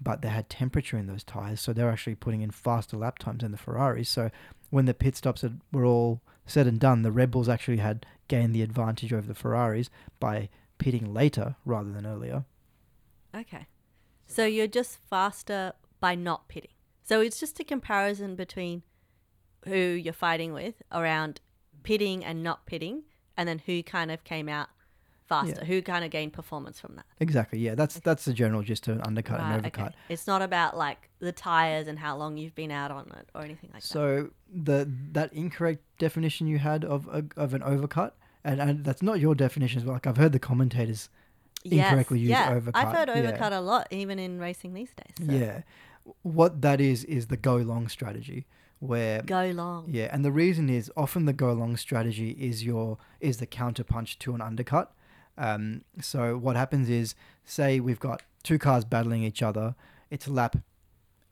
but 0.00 0.22
they 0.22 0.28
had 0.28 0.48
temperature 0.48 0.96
in 0.98 1.06
those 1.06 1.24
tires, 1.24 1.60
so 1.60 1.72
they're 1.72 1.90
actually 1.90 2.14
putting 2.14 2.42
in 2.42 2.50
faster 2.50 2.96
lap 2.96 3.18
times 3.18 3.40
than 3.42 3.50
the 3.52 3.58
Ferraris. 3.58 4.08
So 4.08 4.30
when 4.70 4.84
the 4.84 4.94
pit 4.94 5.16
stops 5.16 5.42
had- 5.42 5.60
were 5.72 5.84
all 5.84 6.20
said 6.46 6.66
and 6.66 6.78
done, 6.78 7.02
the 7.02 7.12
Red 7.12 7.30
Bulls 7.30 7.48
actually 7.48 7.78
had 7.78 8.06
gained 8.28 8.54
the 8.54 8.62
advantage 8.62 9.12
over 9.12 9.26
the 9.26 9.34
Ferraris 9.34 9.90
by 10.20 10.48
pitting 10.78 11.12
later 11.12 11.56
rather 11.64 11.90
than 11.90 12.06
earlier. 12.06 12.44
Okay. 13.34 13.66
So 14.26 14.44
you're 14.46 14.66
just 14.66 14.98
faster 14.98 15.72
by 15.98 16.14
not 16.14 16.48
pitting. 16.48 16.70
So 17.10 17.20
it's 17.20 17.40
just 17.40 17.58
a 17.58 17.64
comparison 17.64 18.36
between 18.36 18.84
who 19.64 19.74
you're 19.74 20.12
fighting 20.12 20.52
with 20.52 20.80
around 20.92 21.40
pitting 21.82 22.24
and 22.24 22.40
not 22.44 22.66
pitting, 22.66 23.02
and 23.36 23.48
then 23.48 23.58
who 23.66 23.82
kind 23.82 24.12
of 24.12 24.22
came 24.22 24.48
out 24.48 24.68
faster, 25.26 25.56
Yeah. 25.58 25.64
who 25.64 25.82
kind 25.82 26.04
of 26.04 26.12
gained 26.12 26.32
performance 26.32 26.78
from 26.78 26.94
that. 26.94 27.06
Exactly. 27.18 27.58
Yeah, 27.58 27.74
that's 27.74 27.98
that's 27.98 28.24
the 28.26 28.32
general 28.32 28.62
gist 28.62 28.86
of 28.86 28.94
an 28.98 29.02
undercut 29.02 29.40
Right, 29.40 29.54
and 29.56 29.64
overcut. 29.64 29.86
okay. 29.88 29.94
It's 30.08 30.28
not 30.28 30.40
about 30.40 30.76
like 30.76 31.10
the 31.18 31.32
tires 31.32 31.88
and 31.88 31.98
how 31.98 32.16
long 32.16 32.36
you've 32.36 32.54
been 32.54 32.70
out 32.70 32.92
on 32.92 33.10
it 33.18 33.28
or 33.34 33.42
anything 33.42 33.70
like 33.72 33.82
that. 33.82 33.88
So 33.88 34.30
the 34.48 34.88
that 35.10 35.32
incorrect 35.32 35.82
definition 35.98 36.46
you 36.46 36.58
had 36.58 36.84
of 36.84 37.08
a, 37.08 37.24
of 37.36 37.54
an 37.54 37.62
overcut, 37.62 38.12
and, 38.44 38.60
and 38.60 38.84
that's 38.84 39.02
not 39.02 39.18
your 39.18 39.34
definition. 39.34 39.84
Like 39.84 40.06
I've 40.06 40.16
heard 40.16 40.30
the 40.30 40.38
commentators. 40.38 41.08
incorrectly 41.64 42.20
used 42.20 42.30
yeah. 42.30 42.52
overcut, 42.52 42.70
I've 42.74 42.94
heard 42.96 43.08
yeah. 43.08 43.16
overcut 43.32 43.52
a 43.52 43.60
lot, 43.60 43.88
even 43.90 44.20
in 44.20 44.38
racing 44.38 44.74
these 44.74 44.92
days. 44.94 45.26
So 45.26 45.32
Yeah, 45.32 45.62
what 46.22 46.60
that 46.62 46.80
is 46.80 47.04
is 47.04 47.26
the 47.26 47.36
go 47.36 47.56
long 47.56 47.88
strategy, 47.88 48.46
where 48.78 49.22
Go 49.22 49.50
long. 49.50 49.86
yeah, 49.88 50.08
and 50.12 50.24
the 50.24 50.32
reason 50.32 50.68
is 50.68 50.90
often 50.96 51.24
the 51.26 51.32
go 51.32 51.52
long 51.52 51.76
strategy 51.76 52.30
is 52.32 52.64
your 52.64 52.98
is 53.20 53.38
the 53.38 53.46
counter 53.46 53.84
punch 53.84 54.18
to 54.20 54.34
an 54.34 54.40
undercut. 54.40 54.92
Um, 55.38 55.82
so 56.00 56.36
what 56.36 56.56
happens 56.56 56.88
is, 56.90 57.14
say 57.44 57.80
we've 57.80 58.00
got 58.00 58.22
two 58.42 58.58
cars 58.58 58.84
battling 58.84 59.22
each 59.22 59.42
other. 59.42 59.74
It's 60.10 60.28
lap 60.28 60.56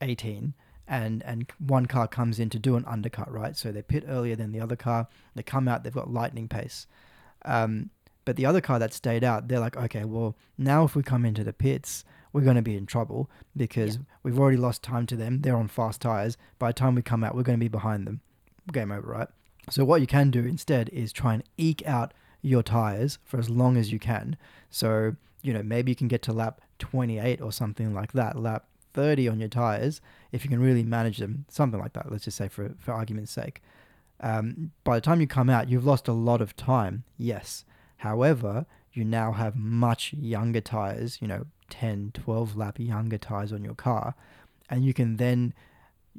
18 0.01 0.55
and 0.87 1.23
and 1.25 1.51
one 1.59 1.87
car 1.87 2.09
comes 2.09 2.39
in 2.39 2.49
to 2.51 2.59
do 2.59 2.77
an 2.77 2.85
undercut, 2.87 3.31
right? 3.31 3.57
So 3.57 3.71
they 3.73 3.83
pit 3.83 4.05
earlier 4.09 4.37
than 4.37 4.53
the 4.53 4.61
other 4.61 4.77
car. 4.77 5.09
They 5.35 5.43
come 5.43 5.69
out, 5.69 5.85
they've 5.85 5.93
got 5.93 6.11
lightning 6.11 6.49
pace. 6.49 6.87
Um, 7.45 7.91
but 8.25 8.37
the 8.37 8.47
other 8.47 8.61
car 8.61 8.79
that 8.79 8.93
stayed 8.93 9.25
out, 9.25 9.49
they're 9.49 9.61
like, 9.61 9.77
okay, 9.77 10.05
well, 10.05 10.37
now 10.59 10.85
if 10.85 10.95
we 10.95 11.03
come 11.03 11.25
into 11.25 11.45
the 11.45 11.53
pits, 11.53 12.05
we're 12.33 12.43
going 12.43 12.57
to 12.57 12.63
be 12.63 12.77
in 12.77 12.87
trouble 12.87 13.31
because 13.57 13.97
Yeah. 13.97 14.03
we've 14.23 14.39
already 14.39 14.57
lost 14.57 14.83
time 14.83 15.07
to 15.07 15.17
them. 15.17 15.41
They're 15.43 15.57
on 15.57 15.69
fast 15.69 16.01
tires. 16.01 16.37
By 16.59 16.69
the 16.69 16.75
time 16.75 16.95
we 16.95 17.03
come 17.03 17.25
out, 17.25 17.35
we're 17.35 17.43
going 17.43 17.59
to 17.59 17.65
be 17.65 17.69
behind 17.69 18.07
them. 18.07 18.21
Game 18.73 18.93
over, 18.93 19.09
right? 19.09 19.29
So 19.71 19.85
what 19.85 20.01
you 20.01 20.07
can 20.07 20.31
do 20.31 20.41
instead 20.45 20.89
is 20.91 21.13
try 21.13 21.35
and 21.35 21.43
eke 21.57 21.87
out 21.87 22.13
your 22.43 22.63
tires 22.63 23.19
for 23.25 23.39
as 23.39 23.51
long 23.51 23.77
as 23.77 23.93
you 23.93 23.99
can. 23.99 24.37
So, 24.71 25.17
you 25.43 25.53
know, 25.53 25.63
maybe 25.63 25.91
you 25.91 25.97
can 25.97 26.09
get 26.09 26.23
to 26.23 26.33
lap 26.33 26.61
28 26.79 27.41
or 27.41 27.53
something 27.53 27.93
like 27.95 28.13
that, 28.13 28.39
lap 28.39 28.65
30 28.95 29.29
on 29.29 29.39
your 29.41 29.49
tires, 29.49 30.01
if 30.33 30.45
you 30.45 30.51
can 30.51 30.61
really 30.61 30.83
manage 30.83 31.19
them, 31.19 31.45
something 31.49 31.79
like 31.81 31.93
that, 31.93 32.11
let's 32.11 32.25
just 32.25 32.37
say 32.37 32.49
for, 32.49 32.75
for 32.79 32.93
argument's 32.93 33.31
sake. 33.33 33.63
Um, 34.21 34.73
by 34.85 34.97
the 34.97 35.01
time 35.01 35.21
you 35.21 35.27
come 35.27 35.49
out, 35.51 35.69
you've 35.69 35.85
lost 35.87 36.09
a 36.09 36.13
lot 36.13 36.41
of 36.41 36.57
time, 36.57 37.05
yes. 37.17 37.65
However, 37.99 38.67
you 38.93 39.05
now 39.05 39.33
have 39.33 39.55
much 39.57 40.13
younger 40.15 40.61
tires, 40.61 41.19
you 41.21 41.29
know, 41.29 41.47
10, 41.69 42.13
12 42.15 42.57
lap 42.57 42.79
younger 42.79 43.19
tires 43.19 43.53
on 43.53 43.65
your 43.65 43.75
car, 43.75 44.15
and 44.69 44.85
you 44.85 44.95
can 44.95 45.17
then 45.17 45.55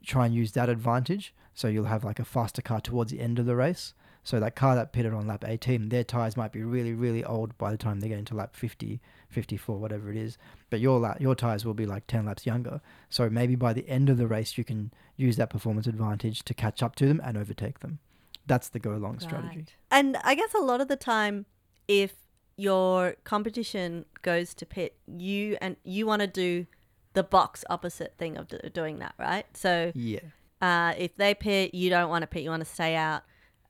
try 0.03 0.25
and 0.25 0.35
use 0.35 0.53
that 0.53 0.69
advantage. 0.69 1.33
So 1.53 1.67
you'll 1.67 1.85
have 1.85 2.03
like 2.03 2.19
a 2.19 2.25
faster 2.25 2.61
car 2.61 2.79
towards 2.79 3.11
the 3.11 3.19
end 3.19 3.37
of 3.39 3.45
the 3.45 3.55
race. 3.55 3.93
So 4.23 4.39
that 4.39 4.55
car 4.55 4.75
that 4.75 4.93
pitted 4.93 5.13
on 5.13 5.27
lap 5.27 5.43
18, 5.47 5.89
their 5.89 6.03
tires 6.03 6.37
might 6.37 6.51
be 6.51 6.63
really, 6.63 6.93
really 6.93 7.23
old 7.23 7.57
by 7.57 7.71
the 7.71 7.77
time 7.77 7.99
they 7.99 8.09
get 8.09 8.19
into 8.19 8.35
lap 8.35 8.55
50, 8.55 8.99
54, 9.29 9.77
whatever 9.77 10.11
it 10.11 10.17
is. 10.17 10.37
But 10.69 10.79
your 10.79 10.99
lap, 10.99 11.19
your 11.19 11.35
tires 11.35 11.65
will 11.65 11.73
be 11.73 11.85
like 11.85 12.05
10 12.07 12.25
laps 12.25 12.45
younger. 12.45 12.81
So 13.09 13.29
maybe 13.29 13.55
by 13.55 13.73
the 13.73 13.87
end 13.89 14.09
of 14.09 14.17
the 14.17 14.27
race, 14.27 14.57
you 14.57 14.63
can 14.63 14.91
use 15.15 15.35
that 15.37 15.49
performance 15.49 15.87
advantage 15.87 16.43
to 16.43 16.53
catch 16.53 16.83
up 16.83 16.95
to 16.95 17.07
them 17.07 17.21
and 17.23 17.37
overtake 17.37 17.79
them. 17.79 17.99
That's 18.45 18.69
the 18.69 18.79
go 18.79 18.91
long 18.91 19.19
strategy. 19.19 19.65
And 19.91 20.17
I 20.23 20.35
guess 20.35 20.53
a 20.53 20.59
lot 20.59 20.81
of 20.81 20.87
the 20.87 20.95
time, 20.95 21.45
if 21.87 22.13
your 22.59 23.15
competition 23.23 24.05
goes 24.21 24.53
to 24.55 24.65
pit, 24.65 24.97
you 25.07 25.57
and 25.61 25.77
you 25.83 26.05
want 26.05 26.21
to 26.21 26.27
do 26.27 26.65
the 27.13 27.23
box 27.23 27.63
opposite 27.69 28.15
thing 28.17 28.37
of 28.37 28.47
do- 28.49 28.59
doing 28.73 28.99
that, 28.99 29.13
right? 29.17 29.45
So 29.55 29.91
Yeah. 29.95 30.19
uh, 30.61 30.93
if 30.97 31.15
they 31.15 31.33
pit, 31.33 31.73
you 31.73 31.89
don't 31.89 32.09
want 32.09 32.23
to 32.23 32.27
pit, 32.27 32.43
you 32.43 32.49
want 32.49 32.63
to 32.65 32.71
stay 32.71 32.95
out. 32.95 33.23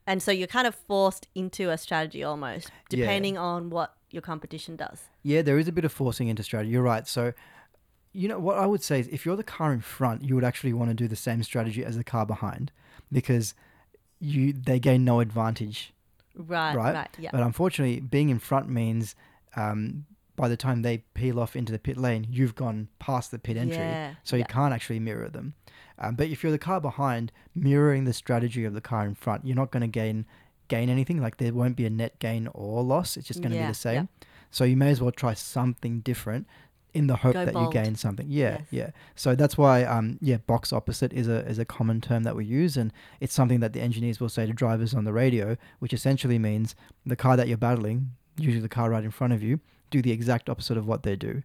And 0.08 0.24
so 0.24 0.32
you're 0.32 0.48
kind 0.48 0.66
of 0.66 0.74
forced 0.74 1.28
into 1.36 1.70
a 1.70 1.78
strategy 1.78 2.24
almost, 2.24 2.72
Yeah. 2.90 3.02
depending 3.02 3.38
on 3.38 3.70
what 3.70 3.96
your 4.10 4.24
competition 4.24 4.76
does. 4.76 5.04
Yeah, 5.22 5.44
there 5.44 5.60
is 5.60 5.68
a 5.68 5.72
bit 5.72 5.86
of 5.86 5.92
forcing 5.92 6.28
into 6.28 6.42
strategy. 6.42 6.72
You're 6.72 6.82
right. 6.82 7.08
So, 7.08 7.34
you 8.12 8.28
know, 8.28 8.40
what 8.40 8.58
I 8.58 8.66
would 8.66 8.82
say 8.82 9.00
is 9.00 9.08
if 9.10 9.24
you're 9.24 9.36
the 9.36 9.44
car 9.44 9.72
in 9.72 9.82
front, 9.82 10.24
you 10.24 10.34
would 10.34 10.44
actually 10.44 10.74
want 10.74 10.90
to 10.90 10.96
do 10.96 11.08
the 11.08 11.16
same 11.16 11.44
strategy 11.44 11.86
as 11.86 11.96
the 11.96 12.04
car 12.04 12.26
behind 12.26 12.72
because 13.12 13.54
you 14.20 14.52
they 14.52 14.80
gain 14.80 15.06
no 15.06 15.20
advantage. 15.20 15.94
Right, 16.36 16.76
Right. 16.76 16.94
right, 16.94 17.10
yeah. 17.20 17.30
But 17.32 17.42
unfortunately, 17.42 18.00
being 18.00 18.30
in 18.30 18.40
front 18.40 18.70
means 18.70 19.16
um, 19.56 20.06
by 20.36 20.48
the 20.48 20.56
time 20.58 20.82
they 20.84 21.00
peel 21.14 21.40
off 21.40 21.56
into 21.56 21.72
the 21.72 21.80
pit 21.80 21.98
lane, 21.98 22.28
you've 22.30 22.56
gone 22.56 22.88
past 23.00 23.32
the 23.32 23.40
pit 23.40 23.58
entry. 23.58 23.78
Yeah, 23.90 24.14
So 24.24 24.36
you 24.36 24.42
yeah. 24.42 24.54
can't 24.54 24.74
actually 24.74 25.00
mirror 25.00 25.28
them. 25.30 25.54
Um, 25.98 26.16
but 26.16 26.28
if 26.28 26.44
you're 26.44 26.52
the 26.52 26.58
car 26.58 26.80
behind, 26.80 27.32
mirroring 27.54 28.06
the 28.06 28.14
strategy 28.14 28.64
of 28.64 28.74
the 28.74 28.80
car 28.82 29.06
in 29.06 29.16
front, 29.16 29.46
you're 29.46 29.56
not 29.56 29.72
going 29.72 29.82
to 29.82 29.88
gain 29.88 30.26
gain 30.70 30.88
anything. 30.90 31.20
Like 31.20 31.38
there 31.38 31.52
won't 31.54 31.76
be 31.76 31.86
a 31.86 31.90
net 31.90 32.20
gain 32.20 32.48
or 32.54 32.84
loss. 32.84 33.18
It's 33.18 33.28
just 33.28 33.42
going 33.42 33.52
to 33.52 33.58
Yeah, 33.58 33.66
be 33.66 33.72
the 33.72 33.74
same. 33.76 34.08
So 34.52 34.64
you 34.64 34.78
may 34.78 34.92
as 34.92 35.02
well 35.02 35.12
try 35.12 35.34
something 35.34 36.00
different 36.02 36.48
in 36.94 37.08
the 37.08 37.16
hope 37.18 37.34
Go 37.34 37.46
that 37.46 37.54
bold. 37.54 37.74
you 37.74 37.82
gain 37.82 37.96
something. 37.96 38.26
Yeah, 38.30 38.58
Yes. 38.60 38.68
yeah. 38.72 38.90
So 39.16 39.36
that's 39.36 39.58
why 39.58 39.84
um 39.84 40.18
yeah, 40.22 40.38
box 40.38 40.74
opposite 40.74 41.14
is 41.14 41.28
a 41.28 41.46
is 41.48 41.60
a 41.60 41.66
common 41.66 42.02
term 42.02 42.24
that 42.24 42.36
we 42.36 42.46
use 42.46 42.78
and 42.78 42.92
it's 43.20 43.34
something 43.34 43.60
that 43.60 43.74
the 43.74 43.82
engineers 43.82 44.20
will 44.20 44.30
say 44.30 44.46
to 44.46 44.54
drivers 44.54 44.94
on 44.94 45.04
the 45.06 45.14
radio, 45.14 45.56
which 45.80 45.94
essentially 45.94 46.40
means 46.40 46.76
the 47.06 47.16
car 47.16 47.38
that 47.38 47.48
you're 47.48 47.58
battling, 47.58 48.12
usually 48.38 48.62
the 48.62 48.70
car 48.70 48.90
right 48.90 49.04
in 49.04 49.12
front 49.12 49.34
of 49.34 49.44
you, 49.44 49.60
do 49.92 50.02
the 50.02 50.12
exact 50.12 50.50
opposite 50.50 50.78
of 50.78 50.88
what 50.88 51.04
they 51.04 51.16
do. 51.16 51.44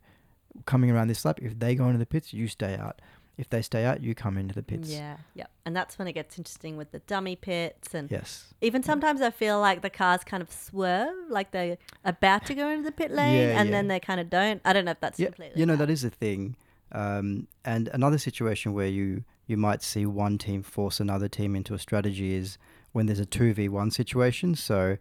Coming 0.66 0.90
around 0.90 1.08
this 1.08 1.24
lap, 1.24 1.40
if 1.42 1.58
they 1.58 1.74
go 1.74 1.86
into 1.86 1.98
the 1.98 2.06
pits, 2.06 2.32
you 2.32 2.46
stay 2.48 2.76
out. 2.76 3.00
If 3.36 3.50
they 3.50 3.62
stay 3.62 3.84
out, 3.84 4.00
you 4.00 4.14
come 4.14 4.38
into 4.38 4.54
the 4.54 4.62
pits. 4.62 4.88
Yeah, 4.90 5.16
yeah. 5.34 5.46
And 5.66 5.74
that's 5.74 5.98
when 5.98 6.06
it 6.06 6.12
gets 6.12 6.38
interesting 6.38 6.76
with 6.76 6.92
the 6.92 7.00
dummy 7.00 7.34
pits 7.34 7.92
and 7.92 8.08
Yes. 8.10 8.54
even 8.60 8.82
sometimes 8.84 9.20
I 9.20 9.30
feel 9.30 9.58
like 9.58 9.82
the 9.82 9.90
cars 9.90 10.22
kind 10.22 10.40
of 10.42 10.52
swerve, 10.52 11.12
like 11.28 11.50
they're 11.50 11.76
about 12.04 12.46
to 12.46 12.54
go 12.54 12.68
into 12.70 12.84
the 12.84 12.92
pit 12.92 13.10
lane 13.10 13.34
Yeah, 13.34 13.58
and 13.60 13.68
yeah. 13.68 13.74
then 13.74 13.88
they 13.88 13.98
kind 13.98 14.20
of 14.20 14.30
don't. 14.30 14.60
I 14.64 14.72
don't 14.72 14.84
know 14.84 14.92
if 14.92 15.00
that's 15.00 15.18
Yeah, 15.18 15.26
completely. 15.26 15.58
you 15.58 15.66
know 15.66 15.74
that. 15.76 15.86
that 15.86 15.92
is 15.92 16.04
a 16.04 16.10
thing. 16.10 16.54
Um, 16.92 17.48
and 17.64 17.88
another 17.92 18.18
situation 18.18 18.72
where 18.72 18.86
you 18.86 19.24
you 19.46 19.56
might 19.56 19.82
see 19.82 20.06
one 20.06 20.38
team 20.38 20.62
force 20.62 21.00
another 21.00 21.28
team 21.28 21.54
into 21.56 21.74
a 21.74 21.78
strategy 21.78 22.34
is 22.34 22.56
when 22.92 23.06
there's 23.06 23.18
a 23.18 23.26
two 23.26 23.52
v 23.52 23.68
one 23.68 23.90
situation. 23.90 24.54
So, 24.54 24.96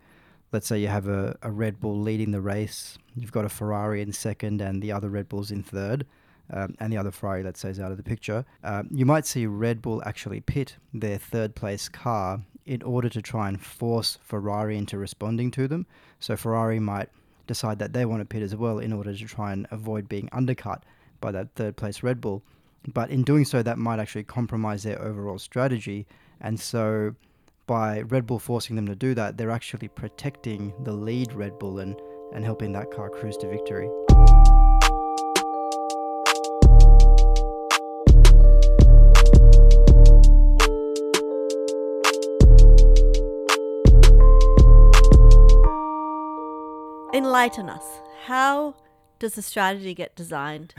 let's 0.52 0.66
say 0.68 0.80
you 0.80 0.88
have 0.88 1.08
a, 1.08 1.38
a 1.44 1.52
Red 1.52 1.80
Bull 1.80 2.00
leading 2.00 2.32
the 2.32 2.42
race, 2.42 2.98
you've 3.16 3.32
got 3.32 3.46
a 3.46 3.50
Ferrari 3.50 4.02
in 4.02 4.12
second, 4.12 4.60
and 4.60 4.82
the 4.82 4.92
other 4.92 5.10
Red 5.10 5.30
Bull's 5.30 5.52
in 5.52 5.62
third. 5.62 6.06
Um, 6.52 6.76
and 6.80 6.92
the 6.92 6.98
other 6.98 7.12
Ferrari, 7.12 7.44
let's 7.44 7.60
say, 7.60 7.70
is 7.70 7.80
out 7.80 7.92
of 7.92 7.98
the 7.98 8.04
picture. 8.04 8.46
Um, 8.64 8.90
you 8.92 9.06
might 9.06 9.26
see 9.26 9.46
Red 9.46 9.82
Bull 9.82 10.04
actually 10.06 10.42
pit 10.42 10.76
their 10.94 11.18
third 11.18 11.56
place 11.56 11.90
car 11.90 12.42
in 12.66 12.82
order 12.84 13.10
to 13.10 13.22
try 13.22 13.48
and 13.48 13.62
force 13.62 14.18
Ferrari 14.22 14.78
into 14.78 14.98
responding 14.98 15.52
to 15.52 15.68
them. 15.68 15.86
So 16.20 16.36
Ferrari 16.36 16.80
might 16.80 17.10
decide 17.48 17.80
that 17.80 17.94
they 17.94 18.06
want 18.06 18.22
to 18.22 18.26
pit 18.26 18.42
as 18.42 18.56
well 18.56 18.80
in 18.80 18.94
order 18.94 19.16
to 19.16 19.26
try 19.26 19.52
and 19.52 19.68
avoid 19.72 20.08
being 20.08 20.30
undercut 20.32 20.84
by 21.20 21.32
that 21.32 21.54
third 21.56 21.76
place 21.76 22.04
Red 22.04 22.22
Bull. 22.22 22.44
But 22.94 23.10
in 23.10 23.24
doing 23.24 23.46
so, 23.46 23.64
that 23.64 23.78
might 23.78 24.00
actually 24.00 24.24
compromise 24.24 24.84
their 24.84 25.02
overall 25.02 25.40
strategy. 25.40 26.06
And 26.42 26.60
so, 26.60 27.16
by 27.66 28.02
Red 28.02 28.28
Bull 28.28 28.40
forcing 28.40 28.76
them 28.76 28.88
to 28.88 28.96
do 28.96 29.14
that, 29.16 29.38
they're 29.38 29.52
actually 29.52 29.88
protecting 29.88 30.74
the 30.84 30.92
lead 30.92 31.32
Red 31.32 31.58
Bull 31.60 31.80
and, 31.80 31.96
and 32.34 32.44
helping 32.44 32.74
that 32.74 32.92
car 32.92 33.10
cruise 33.10 33.38
to 33.38 33.48
victory. 33.48 33.88
Enlighten 47.14 47.70
us. 47.70 47.84
How 48.26 48.76
does 49.20 49.36
the 49.36 49.42
strategy 49.42 49.94
get 49.94 50.16
designed 50.16 50.74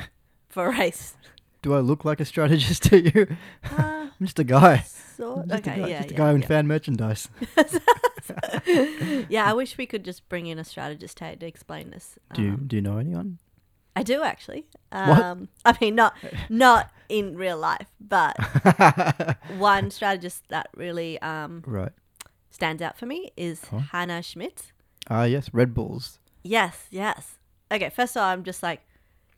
for 0.49 0.67
a 0.67 0.71
race? 0.79 1.14
Do 1.62 1.75
I 1.75 1.79
look 1.81 2.05
like 2.05 2.21
a 2.21 2.25
strategist 2.25 2.83
to 2.85 3.00
you? 3.00 3.37
Uh, 3.64 4.09
I'm 4.21 4.26
just 4.26 4.38
a 4.38 4.45
guy. 4.45 4.79
sort. 5.17 5.49
Just 5.49 5.61
Okay, 5.67 5.79
a 5.79 5.83
guy, 5.83 5.88
yeah, 5.88 5.99
just 5.99 6.11
a 6.11 6.12
yeah, 6.14 6.19
guy 6.19 6.31
in 6.33 6.43
fan 6.43 6.67
merchandise. 6.67 7.29
yeah, 9.29 9.49
I 9.49 9.53
wish 9.55 9.79
we 9.79 9.87
could 9.87 10.05
just 10.05 10.29
bring 10.29 10.47
in 10.47 10.59
a 10.59 10.64
strategist 10.64 11.19
to 11.19 11.47
explain 11.47 11.91
this. 11.91 12.19
Do 12.35 12.43
you 12.43 12.50
Um, 12.55 12.64
do 12.67 12.76
you 12.76 12.83
know 12.83 12.99
anyone? 12.99 13.38
I 13.97 14.03
do 14.03 14.23
actually. 14.23 14.67
What? 14.91 15.23
Um, 15.23 15.49
I 15.64 15.76
mean, 15.81 15.95
not 15.95 16.14
not 16.49 16.91
in 17.09 17.37
real 17.37 17.59
life, 17.59 17.87
but 18.00 18.37
one 19.57 19.91
strategist 19.93 20.49
that 20.49 20.69
really 20.76 21.21
um, 21.23 21.62
right. 21.64 21.93
stands 22.50 22.83
out 22.83 22.99
for 22.99 23.07
me 23.07 23.31
is 23.37 23.64
Huh? 23.67 23.79
Hannah 23.93 24.21
Schmitz. 24.23 24.73
Ah, 25.09 25.25
yes, 25.25 25.49
Red 25.53 25.75
Bulls. 25.75 26.19
Yes, 26.45 26.87
yes. 26.91 27.39
Okay, 27.73 27.91
first 27.91 28.17
of 28.17 28.23
all, 28.23 28.29
I'm 28.29 28.45
just 28.45 28.63
like, 28.63 28.83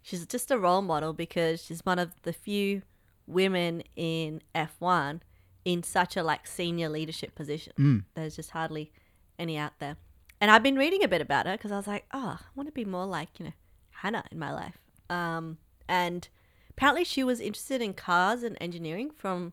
she's 0.03 0.27
just 0.27 0.51
a 0.51 0.59
role 0.59 0.83
model 0.83 1.13
because 1.13 1.65
she's 1.65 1.87
one 1.87 1.99
of 1.99 2.11
the 2.23 2.33
few 2.33 2.83
women 3.27 3.83
in 3.95 4.43
F1 4.55 5.21
in 5.65 5.83
such 5.83 6.17
a 6.17 6.23
like 6.23 6.47
senior 6.47 6.89
leadership 6.89 7.35
position. 7.35 7.73
Mm. 7.79 8.05
There's 8.15 8.37
just 8.37 8.51
hardly 8.51 8.93
any 9.39 9.57
out 9.57 9.79
there. 9.79 9.97
And 10.41 10.51
I've 10.51 10.63
been 10.63 10.77
reading 10.77 11.03
a 11.03 11.09
bit 11.09 11.21
about 11.21 11.47
her 11.47 11.53
because 11.53 11.73
I 11.73 11.77
was 11.77 11.87
like, 11.87 12.05
oh, 12.13 12.39
I 12.41 12.47
want 12.55 12.69
to 12.69 12.73
be 12.73 12.85
more 12.85 13.07
like, 13.07 13.29
you 13.39 13.47
know, 13.47 13.53
Hannah 13.91 14.25
in 14.31 14.39
my 14.39 14.53
life. 14.53 14.79
Um, 15.09 15.59
and 15.89 16.29
apparently 16.71 17.05
she 17.05 17.25
was 17.25 17.41
interested 17.41 17.81
in 17.81 17.95
cars 17.95 18.43
and 18.43 18.57
engineering 18.61 19.11
from 19.17 19.53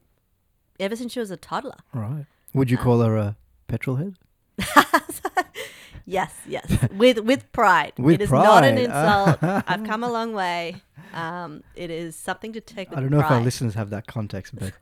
ever 0.79 0.95
since 0.95 1.13
she 1.13 1.19
was 1.19 1.31
a 1.31 1.38
toddler. 1.38 1.77
Right. 1.93 2.25
Would 2.53 2.69
you 2.69 2.77
call 2.77 3.00
her 3.01 3.15
a 3.15 3.38
petrol 3.67 3.95
head? 3.95 4.15
Yes, 6.05 6.33
yes, 6.45 6.65
with 6.98 7.19
with 7.19 7.50
pride. 7.53 7.93
With 7.98 8.15
it 8.15 8.24
is 8.25 8.31
not 8.31 8.65
an 8.65 8.77
insult. 8.77 9.38
I've 9.41 9.86
come 9.86 10.03
a 10.03 10.12
long 10.12 10.33
way. 10.33 10.81
Um, 11.13 11.63
it 11.75 11.89
is 11.89 12.15
something 12.17 12.51
to 12.53 12.60
take 12.60 12.89
with 12.89 13.00
I 13.00 13.01
don't 13.01 13.10
know 13.12 13.22
if 13.22 13.31
our 13.31 13.39
listeners 13.39 13.75
have 13.75 13.89
that 13.91 14.05
context, 14.05 14.53
but 14.53 14.74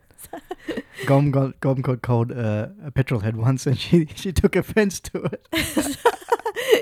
Gom 1.05 1.29
got 1.29 1.59
Gom 1.59 1.81
got 1.81 2.01
called 2.01 2.31
uh, 2.31 2.69
a 2.83 2.89
petrol 2.89 3.19
head 3.19 3.37
once, 3.37 3.67
and 3.67 3.77
she 3.77 4.07
she 4.15 4.31
took 4.31 4.55
offence 4.55 4.99
to 5.01 5.23
it. 5.25 5.47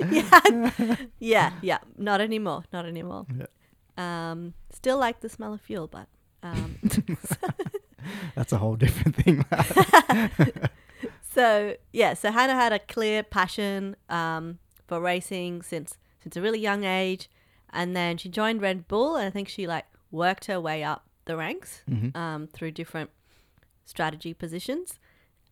yeah, 0.10 0.96
yeah, 1.20 1.52
yeah. 1.62 1.80
Not 1.98 2.22
anymore. 2.22 2.64
Not 2.72 2.86
anymore. 2.86 3.26
Um, 3.98 4.54
still 4.72 4.98
like 4.98 5.20
the 5.20 5.28
smell 5.28 5.54
of 5.54 5.60
fuel, 5.60 5.88
but 5.88 6.08
um, 6.44 6.78
That's 8.36 8.54
a 8.54 8.58
whole 8.58 8.78
different 8.78 9.18
thing. 9.18 9.46
So 11.34 11.76
yeah. 11.94 12.14
So 12.14 12.32
Hannah 12.32 12.56
had 12.56 12.74
a 12.74 12.80
clear 12.80 13.24
passion 13.24 13.96
um, 14.10 14.60
for 14.88 15.00
racing 15.00 15.62
since 15.62 15.98
since 16.22 16.36
a 16.36 16.42
really 16.42 16.60
young 16.60 16.84
age, 16.84 17.30
and 17.72 17.96
then 17.96 18.18
she 18.18 18.30
joined 18.30 18.62
Red 18.62 18.88
Bull, 18.88 19.16
and 19.16 19.26
I 19.26 19.30
think 19.30 19.48
she 19.50 19.68
like 19.68 19.86
worked 20.12 20.46
her 20.46 20.60
way 20.60 20.84
up 20.84 21.06
the 21.26 21.38
ranks 21.38 21.84
Mhm. 21.90 22.16
um, 22.16 22.48
through 22.48 22.72
different 22.72 23.12
strategy 23.86 24.34
positions, 24.34 25.00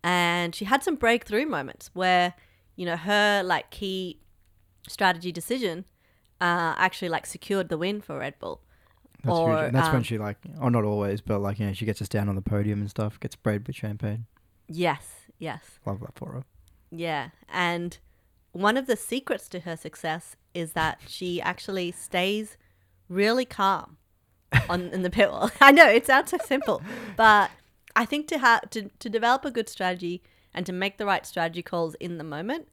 and 0.03 0.53
she 0.55 0.65
had 0.65 0.84
some 0.84 0.96
breakthrough 0.96 1.46
moments 1.46 1.89
where 1.93 2.34
you 2.75 2.86
know 2.86 2.98
her 2.98 3.43
like 3.43 3.69
key 3.72 4.19
strategy 4.88 5.31
decision 5.31 5.86
uh, 6.41 6.74
actually 6.77 7.10
like 7.10 7.25
secured 7.25 7.69
the 7.69 7.77
win 7.77 8.00
for 8.01 8.17
Red 8.19 8.38
Bull. 8.39 8.62
That's 9.24 9.36
Or, 9.38 9.62
huge. 9.63 9.74
That's 9.74 9.88
um, 9.88 9.93
when 9.93 10.03
she 10.03 10.17
like, 10.19 10.38
oh, 10.62 10.69
not 10.69 10.84
always, 10.86 11.19
but 11.22 11.39
like 11.39 11.60
you 11.60 11.65
know, 11.67 11.74
she 11.74 11.86
gets 11.86 12.01
us 12.01 12.07
down 12.07 12.29
on 12.29 12.36
the 12.36 12.41
podium 12.41 12.79
and 12.81 12.89
stuff, 12.89 13.19
gets 13.19 13.34
sprayed 13.34 13.65
with 13.67 13.75
champagne. 13.75 14.25
Yes, 14.67 15.26
yes. 15.39 15.79
Love 15.85 16.00
that 16.01 16.16
for 16.16 16.31
her. 16.31 16.44
Yeah, 16.92 17.29
and 17.50 17.98
one 18.51 18.77
of 18.77 18.88
the 18.88 18.96
secrets 18.96 19.48
to 19.50 19.61
her 19.61 19.75
success 19.75 20.35
is 20.53 20.74
that 20.74 21.00
she 21.07 21.42
actually 21.42 21.92
stays 21.92 22.57
really 23.09 23.46
calm 23.46 23.98
on 24.70 24.88
in 24.88 25.03
the 25.03 25.09
pit 25.09 25.29
wall. 25.29 25.51
I 25.61 25.72
know 25.72 25.88
it 25.88 26.05
sounds 26.05 26.31
so 26.31 26.38
simple, 26.44 26.81
but 27.16 27.51
I 27.96 28.05
think 28.05 28.27
to 28.29 28.38
have 28.38 28.70
to 28.72 28.90
to 29.00 29.09
develop 29.09 29.46
a 29.46 29.51
good 29.51 29.70
strategy 29.70 30.24
and 30.53 30.66
to 30.66 30.74
make 30.74 30.98
the 30.98 31.05
right 31.05 31.25
strategy 31.25 31.61
calls 31.61 31.96
in 31.96 32.18
the 32.18 32.24
moment, 32.24 32.68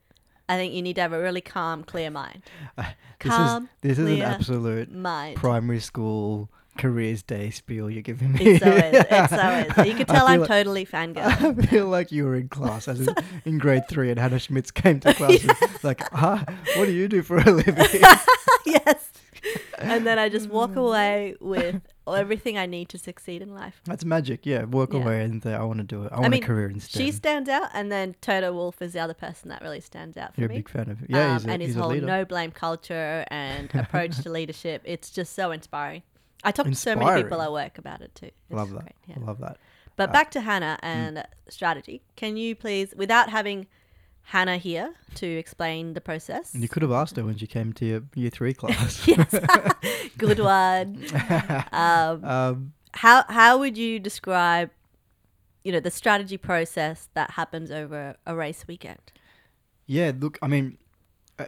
I 0.49 0.57
think 0.57 0.73
you 0.75 0.83
need 0.83 0.95
to 0.95 1.03
have 1.03 1.13
a 1.13 1.21
really 1.21 1.41
calm, 1.41 1.85
clear 1.85 2.11
mind. 2.11 2.43
This 3.21 3.33
Calm, 3.33 3.63
is 3.65 3.97
this 3.97 3.99
is 3.99 4.11
an 4.11 4.21
absolute 4.21 4.93
Mind. 4.93 5.37
primary 5.37 5.81
school 5.81 6.51
careers 6.79 7.23
day 7.23 7.51
spiel 7.51 7.89
you're 7.91 8.03
giving 8.03 8.33
me. 8.33 8.41
It 8.45 8.63
so 8.63 8.71
is. 8.73 8.95
It 9.11 9.31
so 9.31 9.83
is. 9.83 9.87
You 9.89 9.95
can 9.95 10.07
tell 10.07 10.27
I'm 10.27 10.41
like- 10.41 10.49
totally 10.49 10.87
fangirl. 10.87 11.25
I 11.63 11.67
feel 11.67 11.87
like 11.87 12.11
you 12.13 12.25
were 12.25 12.37
in 12.37 12.49
class 12.49 12.89
as 12.89 13.01
in, 13.01 13.15
in 13.45 13.59
grade 13.59 13.89
three, 13.89 14.11
and 14.11 14.19
Hannah 14.19 14.39
Schmitz 14.39 14.71
came 14.71 15.01
to 15.01 15.15
class. 15.15 15.45
and 15.45 15.85
like, 15.85 16.01
huh? 16.13 16.45
What 16.77 16.87
do 16.87 16.93
you 16.93 17.09
do 17.09 17.23
for 17.23 17.39
a 17.39 17.51
living? 17.51 17.77
yes. 18.67 19.11
And 19.79 20.07
then 20.07 20.19
I 20.19 20.31
just 20.31 20.49
walk 20.49 20.77
away 20.77 21.35
with 21.41 21.83
everything 22.07 22.57
I 22.57 22.65
need 22.65 22.89
to 22.91 22.99
succeed 22.99 23.43
in 23.43 23.55
life. 23.55 23.83
That's 23.85 24.03
magic. 24.05 24.47
Yeah, 24.47 24.65
walk 24.65 24.95
Yeah. 24.95 25.01
away 25.01 25.23
and 25.23 25.43
say, 25.43 25.53
I 25.53 25.63
want 25.65 25.79
to 25.81 25.85
do 25.85 26.05
it. 26.05 26.13
I 26.13 26.21
want 26.21 26.33
mean, 26.33 26.43
a 26.43 26.47
career 26.47 26.71
in 26.71 26.81
STEM. 26.81 27.03
She 27.05 27.13
stands 27.13 27.51
out, 27.51 27.69
and 27.75 27.93
then 27.93 28.15
Toto 28.23 28.53
Wolff 28.55 28.81
is 28.81 28.95
the 28.95 29.01
other 29.01 29.13
person 29.15 29.51
that 29.51 29.61
really 29.61 29.81
stands 29.81 30.17
out 30.17 30.35
for 30.35 30.41
You're 30.41 30.51
a 30.51 30.55
big 30.55 30.69
fan 30.71 30.89
of 30.89 31.03
it. 31.03 31.11
Yeah, 31.11 31.37
Um, 31.37 31.45
a, 31.49 31.53
and 31.53 31.61
his 31.63 31.75
whole 31.75 31.91
no 31.93 32.25
blame 32.25 32.53
culture 32.53 33.25
and 33.29 33.71
approach 33.75 34.17
to 34.23 34.31
leadership. 34.31 34.81
It's 34.87 35.11
just 35.11 35.35
so 35.35 35.51
inspiring. 35.51 36.03
I 36.45 36.53
talk 36.53 36.67
to 36.67 36.75
so 36.75 36.95
many 36.95 37.07
people 37.23 37.39
Inspiring. 37.41 37.45
at 37.47 37.53
work 37.53 37.79
about 37.79 38.01
it 38.03 38.15
too. 38.15 38.27
It's 38.27 38.35
Love 38.51 38.71
that. 38.73 38.81
great, 38.83 38.95
yeah. 39.07 39.17
Love 39.25 39.39
that. 39.41 39.59
But 39.97 40.11
Uh, 40.11 40.13
back 40.13 40.31
to 40.33 40.41
Hannah 40.41 40.79
and 40.83 41.25
strategy. 41.49 42.03
Can 42.17 42.37
you 42.37 42.55
please, 42.55 42.93
without 42.97 43.31
having 43.31 43.67
Hannah 44.29 44.57
here 44.57 44.95
to 45.17 45.27
explain 45.27 45.95
the 45.95 46.01
process? 46.01 46.55
You 46.55 46.69
could 46.69 46.83
have 46.83 46.93
asked 46.93 47.17
her 47.17 47.25
when 47.25 47.37
she 47.37 47.47
came 47.47 47.73
to 47.75 47.85
your 47.87 48.03
year 48.15 48.31
three 48.31 48.55
class. 48.61 49.07
yes, 49.07 49.35
good 50.19 50.39
one. 50.41 51.05
Um, 51.73 52.25
um, 52.25 52.73
how 52.93 53.25
how 53.29 53.59
would 53.59 53.77
you 53.77 53.99
describe, 53.99 54.71
you 55.65 55.73
know, 55.73 55.81
the 55.81 55.91
strategy 55.91 56.37
process 56.39 57.09
that 57.15 57.33
happens 57.33 57.71
over 57.71 58.17
a 58.27 58.35
race 58.37 58.67
weekend? 58.69 59.13
yeah, 59.87 60.13
look, 60.19 60.39
I 60.43 60.47
mean, 60.49 60.79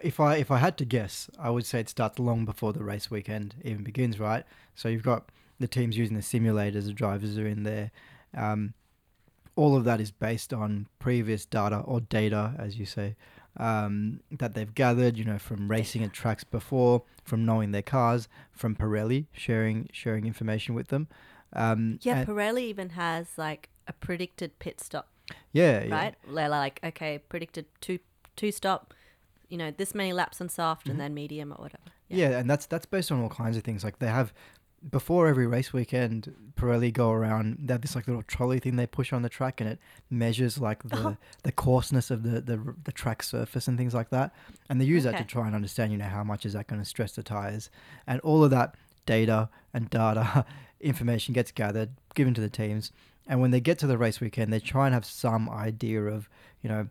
if 0.03 0.19
I 0.19 0.35
if 0.35 0.51
I 0.51 0.57
had 0.57 0.77
to 0.77 0.85
guess, 0.85 1.29
I 1.39 1.49
would 1.49 1.65
say 1.65 1.79
it 1.79 1.89
starts 1.89 2.19
long 2.19 2.45
before 2.45 2.73
the 2.73 2.83
race 2.83 3.09
weekend 3.09 3.55
even 3.63 3.83
begins, 3.83 4.19
right? 4.19 4.43
So 4.75 4.89
you've 4.89 5.03
got 5.03 5.29
the 5.59 5.67
teams 5.67 5.97
using 5.97 6.15
the 6.15 6.23
simulators, 6.23 6.85
the 6.85 6.93
drivers 6.93 7.37
are 7.37 7.47
in 7.47 7.63
there. 7.63 7.91
Um, 8.35 8.73
all 9.55 9.75
of 9.75 9.85
that 9.85 9.99
is 9.99 10.11
based 10.11 10.53
on 10.53 10.87
previous 10.99 11.45
data 11.45 11.79
or 11.79 11.99
data, 11.99 12.53
as 12.59 12.77
you 12.77 12.85
say, 12.85 13.15
um, 13.57 14.19
that 14.31 14.53
they've 14.53 14.73
gathered, 14.75 15.17
you 15.17 15.25
know, 15.25 15.39
from 15.39 15.67
racing 15.67 16.03
at 16.03 16.13
tracks 16.13 16.43
before, 16.43 17.01
from 17.23 17.43
knowing 17.43 17.71
their 17.71 17.81
cars, 17.81 18.27
from 18.51 18.75
Pirelli 18.75 19.25
sharing 19.31 19.89
sharing 19.91 20.25
information 20.25 20.75
with 20.75 20.89
them. 20.89 21.07
Um, 21.53 21.97
Yeah, 22.01 22.23
Pirelli 22.25 22.61
even 22.63 22.89
has 22.91 23.27
like 23.37 23.69
a 23.87 23.93
predicted 23.93 24.59
pit 24.59 24.79
stop, 24.79 25.07
yeah, 25.53 25.83
yeah. 25.83 25.95
right? 25.95 26.15
They're 26.31 26.49
like, 26.49 26.79
okay, 26.83 27.19
predicted 27.29 27.65
two 27.81 27.99
two 28.35 28.51
stop, 28.51 28.93
you 29.49 29.57
know, 29.57 29.71
this 29.71 29.93
many 29.95 30.13
laps 30.13 30.41
on 30.41 30.49
soft 30.49 30.87
Mhm. 30.87 30.91
and 30.91 30.99
then 30.99 31.13
medium 31.13 31.51
or 31.51 31.57
whatever. 31.63 31.83
Yeah. 32.09 32.37
and 32.39 32.49
that's 32.49 32.65
that's 32.65 32.85
based 32.85 33.11
on 33.11 33.21
all 33.21 33.29
kinds 33.29 33.57
of 33.57 33.63
things. 33.63 33.83
Like 33.83 33.99
they 33.99 34.07
have 34.07 34.33
before 34.91 35.27
every 35.27 35.47
race 35.47 35.73
weekend, 35.73 36.33
Pirelli 36.55 36.93
go 36.93 37.11
around. 37.11 37.57
They 37.65 37.73
have 37.73 37.81
this 37.81 37.95
like 37.95 38.07
little 38.07 38.21
trolley 38.21 38.59
thing 38.59 38.75
they 38.75 38.85
push 38.85 39.11
on 39.11 39.23
the 39.23 39.29
track, 39.29 39.59
and 39.59 39.67
it 39.69 39.79
measures 40.09 40.59
like 40.59 40.83
the 40.83 40.97
Oh. 41.09 41.17
the 41.43 41.51
coarseness 41.51 42.11
of 42.11 42.23
the, 42.23 42.39
the 42.41 42.75
the 42.83 42.91
track 42.91 43.23
surface 43.23 43.67
and 43.67 43.77
things 43.77 43.93
like 43.95 44.09
that. 44.11 44.33
And 44.69 44.79
they 44.79 44.85
use 44.85 45.03
that 45.03 45.17
to 45.17 45.23
try 45.25 45.47
and 45.47 45.55
understand, 45.55 45.91
you 45.91 45.97
know, 45.97 46.05
how 46.05 46.23
much 46.23 46.45
is 46.45 46.53
that 46.53 46.67
going 46.67 46.81
to 46.81 46.85
stress 46.85 47.13
the 47.13 47.23
tires, 47.23 47.69
and 48.05 48.19
all 48.21 48.43
of 48.43 48.51
that 48.51 48.75
data 49.07 49.49
and 49.73 49.89
data 49.89 50.45
information 50.79 51.33
gets 51.33 51.51
gathered, 51.51 51.89
given 52.13 52.33
to 52.35 52.41
the 52.41 52.49
teams, 52.49 52.91
and 53.25 53.41
when 53.41 53.51
they 53.51 53.59
get 53.59 53.79
to 53.79 53.87
the 53.87 53.97
race 53.97 54.19
weekend, 54.21 54.53
they 54.53 54.59
try 54.59 54.85
and 54.85 54.93
have 54.93 55.05
some 55.05 55.49
idea 55.49 56.03
of, 56.03 56.29
you 56.61 56.69
know, 56.69 56.87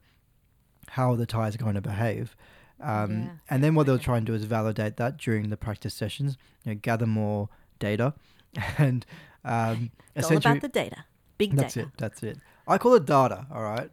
how 0.91 1.15
the 1.17 1.27
tires 1.27 1.55
are 1.55 1.59
going 1.59 1.75
to 1.75 1.81
behave. 1.81 2.37
Um, 2.81 3.11
Yeah, 3.23 3.29
and 3.51 3.65
then 3.65 3.75
what 3.75 3.87
they'll 3.87 3.99
try 3.99 4.17
and 4.19 4.27
do 4.27 4.35
is 4.35 4.45
validate 4.45 4.97
that 4.97 5.17
during 5.17 5.51
the 5.51 5.57
practice 5.57 5.95
sessions, 5.95 6.37
you 6.65 6.73
know, 6.73 6.79
gather 6.81 7.07
more 7.07 7.49
data, 7.79 8.15
and 8.79 9.07
um, 9.45 9.91
It's 10.15 10.31
all 10.31 10.37
about 10.37 10.61
the 10.61 10.69
data. 10.69 11.05
Big 11.39 11.55
that's 11.55 11.75
data. 11.75 11.89
it. 11.89 11.93
That's 11.99 12.23
it. 12.23 12.39
I 12.67 12.79
call 12.79 12.95
it 12.95 13.05
data. 13.05 13.47
All 13.53 13.63
right. 13.63 13.91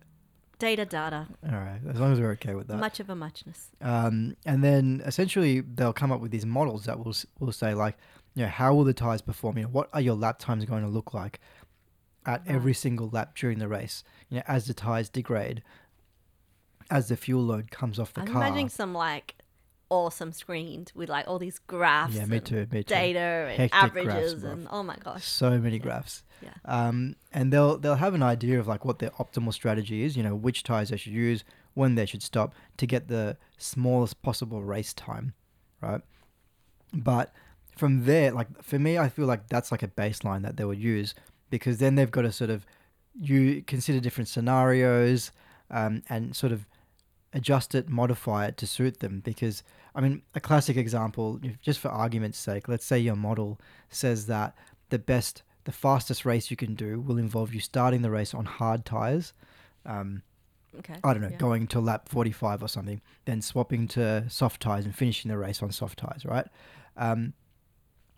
Data, 0.59 0.85
data. 0.85 1.27
All 1.45 1.57
right. 1.57 1.79
As 1.89 1.99
long 1.99 2.13
as 2.13 2.19
we're 2.21 2.31
okay 2.31 2.55
with 2.55 2.67
that. 2.67 2.77
Much 2.77 2.99
of 3.01 3.09
a 3.09 3.15
muchness. 3.15 3.69
Um, 3.81 4.37
and 4.45 4.63
then 4.63 5.01
essentially 5.05 5.59
they'll 5.59 5.93
come 5.93 6.11
up 6.11 6.21
with 6.21 6.31
these 6.31 6.45
models 6.45 6.85
that 6.85 6.97
will 7.03 7.13
will 7.39 7.51
say 7.51 7.73
like, 7.73 7.97
you 8.33 8.43
know, 8.43 8.49
how 8.49 8.73
will 8.73 8.85
the 8.85 8.93
tires 8.93 9.21
perform? 9.21 9.57
You 9.57 9.63
know, 9.63 9.69
what 9.69 9.89
are 9.93 9.99
your 10.01 10.15
lap 10.15 10.39
times 10.39 10.63
going 10.65 10.83
to 10.83 10.89
look 10.89 11.13
like 11.13 11.39
at 12.25 12.41
every 12.47 12.73
single 12.73 13.09
lap 13.09 13.35
during 13.35 13.59
the 13.59 13.67
race? 13.67 14.03
You 14.29 14.37
know, 14.37 14.43
as 14.47 14.65
the 14.65 14.73
tires 14.73 15.09
degrade, 15.09 15.63
as 16.89 17.07
the 17.09 17.15
fuel 17.17 17.43
load 17.43 17.71
comes 17.71 17.99
off 17.99 18.13
the 18.13 18.21
I'm 18.21 18.27
car. 18.27 18.41
imagining 18.41 18.69
some 18.69 18.93
like 18.93 19.35
awesome 19.89 20.31
screens 20.31 20.93
with 20.95 21.09
like 21.09 21.27
all 21.27 21.37
these 21.39 21.59
graphs. 21.59 22.15
yeah, 22.15 22.25
me 22.25 22.39
too. 22.39 22.67
Me 22.71 22.83
too. 22.83 22.95
Data 22.95 23.19
and 23.19 23.57
Hectic 23.57 23.75
averages 23.75 24.43
and 24.43 24.67
oh 24.71 24.83
my 24.83 24.95
gosh. 24.97 25.25
So 25.25 25.57
many 25.57 25.79
graphs. 25.79 26.23
Yeah. 26.41 26.49
Um, 26.65 27.15
and 27.31 27.53
they'll 27.53 27.77
they'll 27.77 27.95
have 27.95 28.13
an 28.13 28.23
idea 28.23 28.59
of 28.59 28.67
like 28.67 28.85
what 28.85 28.99
their 28.99 29.11
optimal 29.11 29.53
strategy 29.53 30.03
is. 30.03 30.17
You 30.17 30.23
know, 30.23 30.35
which 30.35 30.63
tires 30.63 30.89
they 30.89 30.97
should 30.97 31.13
use, 31.13 31.43
when 31.73 31.95
they 31.95 32.05
should 32.05 32.23
stop 32.23 32.53
to 32.77 32.85
get 32.85 33.07
the 33.07 33.37
smallest 33.57 34.21
possible 34.21 34.63
race 34.63 34.93
time, 34.93 35.33
right? 35.81 36.01
But 36.93 37.31
from 37.77 38.05
there, 38.05 38.31
like 38.31 38.61
for 38.63 38.79
me, 38.79 38.97
I 38.97 39.09
feel 39.09 39.25
like 39.25 39.47
that's 39.47 39.71
like 39.71 39.83
a 39.83 39.87
baseline 39.87 40.41
that 40.43 40.57
they 40.57 40.65
would 40.65 40.79
use 40.79 41.15
because 41.49 41.77
then 41.77 41.95
they've 41.95 42.11
got 42.11 42.23
to 42.23 42.31
sort 42.31 42.49
of 42.49 42.65
you 43.19 43.61
consider 43.61 43.99
different 43.99 44.27
scenarios 44.27 45.31
um, 45.69 46.01
and 46.09 46.35
sort 46.35 46.51
of 46.51 46.65
adjust 47.33 47.75
it, 47.75 47.89
modify 47.89 48.45
it 48.47 48.57
to 48.57 48.67
suit 48.67 48.99
them. 48.99 49.21
Because 49.23 49.63
I 49.95 50.01
mean, 50.01 50.21
a 50.33 50.39
classic 50.39 50.77
example, 50.77 51.39
just 51.61 51.79
for 51.79 51.89
argument's 51.89 52.37
sake, 52.37 52.67
let's 52.67 52.85
say 52.85 52.99
your 52.99 53.15
model 53.15 53.59
says 53.89 54.25
that 54.27 54.55
the 54.89 54.99
best, 54.99 55.43
the 55.65 55.71
fastest 55.71 56.25
race 56.25 56.51
you 56.51 56.57
can 56.57 56.75
do 56.75 56.99
will 56.99 57.17
involve 57.17 57.53
you 57.53 57.59
starting 57.59 58.01
the 58.01 58.11
race 58.11 58.33
on 58.33 58.45
hard 58.45 58.85
tires. 58.85 59.33
Um, 59.85 60.23
Okay. 60.79 60.95
I 61.03 61.13
don't 61.13 61.21
know, 61.21 61.29
yeah. 61.29 61.37
going 61.37 61.67
to 61.67 61.79
lap 61.79 62.09
45 62.09 62.63
or 62.63 62.67
something, 62.67 63.01
then 63.25 63.41
swapping 63.41 63.87
to 63.89 64.27
soft 64.29 64.61
tires 64.61 64.85
and 64.85 64.95
finishing 64.95 65.29
the 65.29 65.37
race 65.37 65.61
on 65.61 65.71
soft 65.71 65.99
tires, 65.99 66.25
right? 66.25 66.47
Um, 66.97 67.33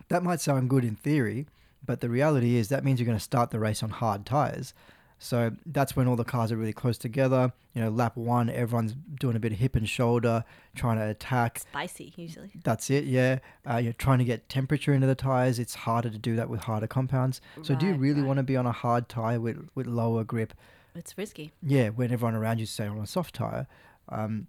that 0.08 0.22
might 0.22 0.40
sound 0.40 0.70
good 0.70 0.84
in 0.84 0.96
theory, 0.96 1.46
but 1.84 2.00
the 2.00 2.08
reality 2.08 2.56
is 2.56 2.68
that 2.68 2.84
means 2.84 2.98
you're 2.98 3.06
going 3.06 3.18
to 3.18 3.22
start 3.22 3.50
the 3.50 3.60
race 3.60 3.82
on 3.82 3.90
hard 3.90 4.24
tires. 4.24 4.72
So 5.18 5.52
that's 5.64 5.96
when 5.96 6.06
all 6.06 6.16
the 6.16 6.24
cars 6.24 6.52
are 6.52 6.56
really 6.56 6.74
close 6.74 6.98
together. 6.98 7.52
You 7.74 7.82
know, 7.82 7.88
lap 7.88 8.16
one, 8.16 8.50
everyone's 8.50 8.94
doing 9.18 9.34
a 9.34 9.38
bit 9.38 9.52
of 9.52 9.58
hip 9.58 9.74
and 9.74 9.88
shoulder, 9.88 10.44
trying 10.74 10.98
to 10.98 11.08
attack. 11.08 11.60
Spicy 11.60 12.12
usually. 12.16 12.50
That's 12.64 12.90
it, 12.90 13.04
yeah. 13.04 13.38
Uh, 13.68 13.78
you're 13.78 13.94
trying 13.94 14.18
to 14.18 14.24
get 14.24 14.48
temperature 14.48 14.92
into 14.92 15.06
the 15.06 15.14
tires. 15.14 15.58
It's 15.58 15.74
harder 15.74 16.10
to 16.10 16.18
do 16.18 16.36
that 16.36 16.50
with 16.50 16.60
harder 16.60 16.86
compounds. 16.86 17.40
So 17.62 17.74
do 17.74 17.86
you 17.86 17.94
really 17.94 18.20
right. 18.20 18.26
want 18.26 18.36
to 18.38 18.42
be 18.42 18.56
on 18.56 18.66
a 18.66 18.72
hard 18.72 19.08
tire 19.08 19.40
with, 19.40 19.68
with 19.74 19.86
lower 19.86 20.22
grip? 20.22 20.52
It's 20.94 21.16
risky. 21.16 21.52
yeah, 21.62 21.90
when 21.90 22.10
everyone 22.10 22.34
around 22.34 22.58
you 22.58 22.66
say 22.66 22.86
on 22.86 22.98
a 22.98 23.06
soft 23.06 23.34
tire. 23.34 23.66
Um, 24.08 24.46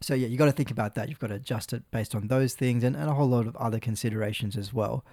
so 0.00 0.14
yeah, 0.14 0.28
you 0.28 0.38
got 0.38 0.46
to 0.46 0.52
think 0.52 0.70
about 0.70 0.94
that. 0.94 1.08
You've 1.08 1.18
got 1.18 1.28
to 1.28 1.34
adjust 1.34 1.72
it 1.72 1.82
based 1.90 2.14
on 2.14 2.28
those 2.28 2.54
things 2.54 2.84
and, 2.84 2.96
and 2.96 3.08
a 3.10 3.14
whole 3.14 3.28
lot 3.28 3.46
of 3.46 3.56
other 3.56 3.78
considerations 3.78 4.56
as 4.56 4.72
well. 4.72 5.04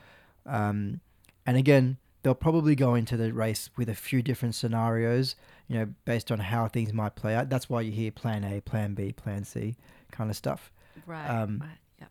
Um, 0.45 1.01
and 1.45 1.57
again, 1.57 1.97
they'll 2.28 2.36
probably 2.36 2.76
go 2.76 2.94
into 2.94 3.16
the 3.16 3.32
race 3.32 3.70
with 3.78 3.88
a 3.88 3.96
few 3.96 4.22
different 4.22 4.54
scenarios, 4.54 5.38
you 5.70 5.80
know, 5.80 5.88
based 6.04 6.30
on 6.30 6.40
how 6.40 6.68
things 6.68 6.92
might 6.92 7.16
play 7.16 7.34
out. 7.34 7.48
That's 7.48 7.70
why 7.70 7.80
you 7.80 7.94
hear 7.94 8.12
Plan 8.12 8.44
A, 8.44 8.60
Plan 8.60 8.96
B, 8.96 9.13
Plan 9.13 9.46
C, 9.46 9.78
kind 10.12 10.30
of 10.30 10.36
stuff. 10.36 10.70
Right. 11.06 11.26
Um, 11.26 11.60
right. 11.62 11.78
Yep. 12.02 12.10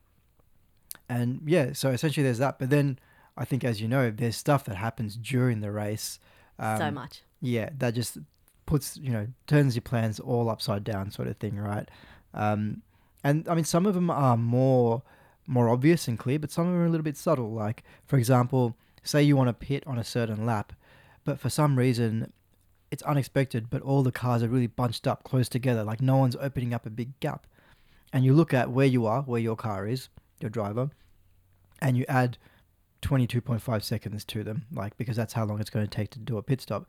And 1.11 1.43
yeah, 1.45 1.75
so 1.75 1.91
essentially 1.91 2.25
there's 2.25 2.39
that. 2.39 2.59
But 2.59 2.71
then 2.71 2.99
I 3.37 3.45
think, 3.45 3.63
as 3.63 3.83
you 3.83 3.89
know, 3.89 4.11
there's 4.11 4.37
stuff 4.37 4.65
that 4.65 4.77
happens 4.77 5.17
during 5.17 5.61
the 5.61 5.71
race. 5.71 6.19
Um, 6.59 6.79
so 6.79 6.91
much. 6.93 7.21
yeah, 7.43 7.69
that 7.77 7.93
just 7.93 8.17
puts 8.65 8.97
you 8.97 9.13
know 9.13 9.27
turns 9.47 9.77
your 9.77 9.83
plans 9.83 10.19
all 10.19 10.49
upside 10.49 10.83
down, 10.83 11.11
sort 11.11 11.29
of 11.29 11.37
thing, 11.37 11.59
right? 11.59 11.91
Um, 12.33 12.81
and 13.23 13.47
I 13.51 13.55
mean, 13.55 13.65
some 13.65 13.85
of 13.85 13.93
them 13.93 14.09
are 14.09 14.39
more 14.39 15.03
more 15.47 15.69
obvious 15.69 16.09
and 16.09 16.19
clear, 16.19 16.39
but 16.39 16.51
some 16.51 16.69
of 16.69 16.73
them 16.73 16.81
are 16.81 16.87
a 16.87 16.91
little 16.91 17.05
bit 17.05 17.19
subtle. 17.19 17.53
Like, 17.53 17.85
for 18.07 18.17
example, 18.17 18.79
say 19.07 19.23
you 19.23 19.37
want 19.37 19.49
to 19.49 19.67
pit 19.67 19.85
on 19.87 19.99
a 19.99 20.05
certain 20.05 20.45
lap, 20.45 20.73
but 21.25 21.39
for 21.39 21.49
some 21.49 21.77
reason 21.77 22.33
it's 22.91 23.03
unexpected, 23.03 23.69
but 23.69 23.83
all 23.83 24.03
the 24.03 24.13
cars 24.13 24.43
are 24.43 24.49
really 24.49 24.67
bunched 24.67 25.07
up 25.07 25.25
close 25.25 25.49
together, 25.49 25.85
like 25.85 26.01
no 26.01 26.17
one's 26.17 26.37
opening 26.37 26.73
up 26.73 26.87
a 26.87 26.91
big 26.91 27.19
gap. 27.21 27.47
And 28.13 28.25
you 28.25 28.33
look 28.33 28.55
at 28.55 28.71
where 28.71 28.87
you 28.87 29.07
are, 29.07 29.23
where 29.23 29.41
your 29.41 29.57
car 29.57 29.87
is, 29.87 30.09
your 30.41 30.51
driver, 30.51 30.91
and 31.81 31.97
you 31.97 32.05
add 32.09 32.39
22.5 33.03 33.83
seconds 33.83 34.25
to 34.25 34.43
them, 34.45 34.67
like 34.73 34.97
because 34.97 35.17
that's 35.17 35.33
how 35.33 35.45
long 35.45 35.61
it's 35.61 35.71
going 35.71 35.87
to 35.87 35.91
take 35.91 36.11
to 36.11 36.19
do 36.19 36.39
a 36.39 36.43
pit 36.43 36.61
stop. 36.61 36.87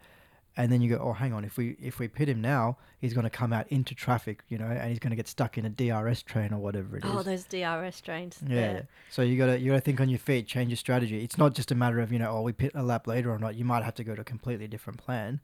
And 0.60 0.72
then 0.72 0.82
you 0.82 0.90
go, 0.90 0.98
oh, 1.02 1.14
hang 1.14 1.34
on, 1.34 1.46
if 1.46 1.56
we 1.56 1.78
if 1.80 2.00
we 2.00 2.08
pit 2.08 2.28
him 2.28 2.42
now, 2.42 2.78
he's 3.00 3.14
going 3.14 3.26
to 3.26 3.30
come 3.30 3.54
out 3.54 3.68
into 3.70 3.94
traffic, 3.94 4.42
you 4.50 4.58
know, 4.58 4.66
and 4.66 4.90
he's 4.90 4.98
going 4.98 5.12
to 5.12 5.16
get 5.16 5.28
stuck 5.28 5.56
in 5.58 5.66
a 5.66 5.70
DRS 5.70 6.24
train 6.24 6.52
or 6.52 6.58
whatever 6.58 6.98
it 6.98 7.06
is. 7.06 7.12
Oh, 7.14 7.22
those 7.22 7.44
DRS 7.44 8.02
trains. 8.02 8.40
Yeah. 8.42 8.56
They're- 8.56 8.88
So 9.12 9.22
you 9.22 9.38
gotta 9.38 9.60
you 9.60 9.70
gotta 9.72 9.82
think 9.82 10.02
on 10.02 10.10
your 10.10 10.18
feet, 10.20 10.48
change 10.48 10.70
your 10.70 10.78
strategy. 10.78 11.24
It's 11.24 11.38
not 11.38 11.54
just 11.54 11.72
a 11.72 11.76
matter 11.76 12.00
of 12.00 12.12
you 12.12 12.18
know, 12.18 12.32
oh, 12.32 12.42
we 12.42 12.54
pit 12.54 12.72
a 12.74 12.82
lap 12.82 13.06
later 13.06 13.32
or 13.32 13.38
not. 13.38 13.54
You 13.56 13.66
might 13.66 13.84
have 13.84 13.94
to 13.96 14.04
go 14.04 14.16
to 14.16 14.22
a 14.22 14.26
completely 14.26 14.68
different 14.68 14.98
plan. 15.00 15.40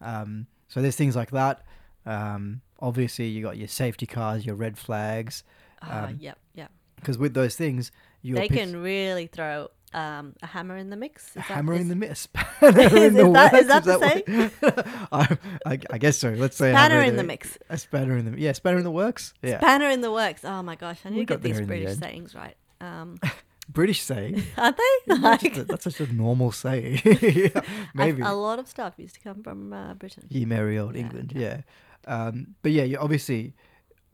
Um, 0.00 0.46
so 0.68 0.80
there's 0.80 0.96
things 0.96 1.14
like 1.14 1.30
that. 1.32 1.62
Um, 2.06 2.62
obviously, 2.80 3.28
you 3.28 3.42
got 3.42 3.56
your 3.58 3.68
safety 3.68 4.06
cars, 4.06 4.44
your 4.46 4.54
red 4.56 4.76
flags, 4.78 5.44
Ah, 5.82 6.06
Um, 6.06 6.16
yep, 6.20 6.38
yep. 6.54 6.70
because 6.96 7.18
with 7.18 7.34
those 7.34 7.54
things, 7.56 7.92
They 8.22 8.48
pits- 8.48 8.54
can 8.54 8.80
really 8.82 9.26
throw 9.26 9.68
um, 9.94 10.34
a 10.42 10.46
hammer 10.46 10.76
in 10.76 10.90
the 10.90 10.96
mix. 10.96 11.30
Is 11.30 11.32
a 11.32 11.34
that- 11.38 11.42
hammer 11.44 11.74
in 11.74 11.88
the 11.88 11.94
mix. 11.96 12.20
spanner 12.60 12.80
in 12.80 12.96
Is 12.96 13.14
the 13.14 13.30
that- 13.32 13.54
is 13.54 13.66
works. 13.68 13.68
that 13.68 13.84
the 13.84 14.50
what- 14.60 14.86
I, 15.12 15.38
I, 15.72 15.78
I 15.90 15.98
guess 15.98 16.16
so. 16.16 16.30
Let's 16.30 16.56
say 16.56 16.70
a 16.70 16.74
Spanner 16.74 16.94
hammer 16.96 17.06
in 17.08 17.16
the 17.16 17.22
mi- 17.22 17.28
mix. 17.28 17.58
A 17.70 17.78
spanner 17.78 18.16
in 18.16 18.30
the 18.32 18.40
yeah, 18.40 18.52
spanner 18.52 18.78
in 18.78 18.84
the 18.84 18.90
works. 18.90 19.34
Yeah, 19.42 19.58
Spanner 19.58 19.88
in 19.90 20.00
the 20.00 20.12
works. 20.12 20.44
Oh 20.44 20.62
my 20.62 20.76
gosh, 20.76 21.00
I 21.04 21.10
need 21.10 21.16
We 21.18 21.26
to 21.26 21.34
get 21.34 21.42
these 21.42 21.58
in 21.58 21.64
the 21.64 21.68
British 21.68 21.98
sayings 21.98 22.34
right. 22.34 22.56
Um, 22.80 23.18
British 23.68 24.02
saying. 24.02 24.42
aren't 24.58 24.76
they? 24.76 25.12
Isn't 25.12 25.22
that 25.22 25.40
just 25.40 25.54
Like, 25.56 25.56
a- 25.56 25.64
that's 25.64 25.84
just 25.84 26.00
a 26.00 26.12
normal 26.12 26.52
saying. 26.52 27.00
yeah, 27.04 27.60
maybe. 27.94 28.20
a 28.22 28.32
lot 28.32 28.58
of 28.58 28.68
stuff 28.68 28.94
used 28.98 29.14
to 29.14 29.20
come 29.20 29.42
from 29.42 29.72
uh, 29.72 29.94
Britain. 29.94 30.24
Ye 30.28 30.44
merry 30.44 30.78
old 30.78 30.94
Yeah, 30.96 31.00
England, 31.02 31.32
okay. 31.34 31.40
yeah. 31.40 31.60
Um, 32.06 32.48
but 32.62 32.72
yeah, 32.72 32.82
you 32.84 32.98
obviously, 32.98 33.54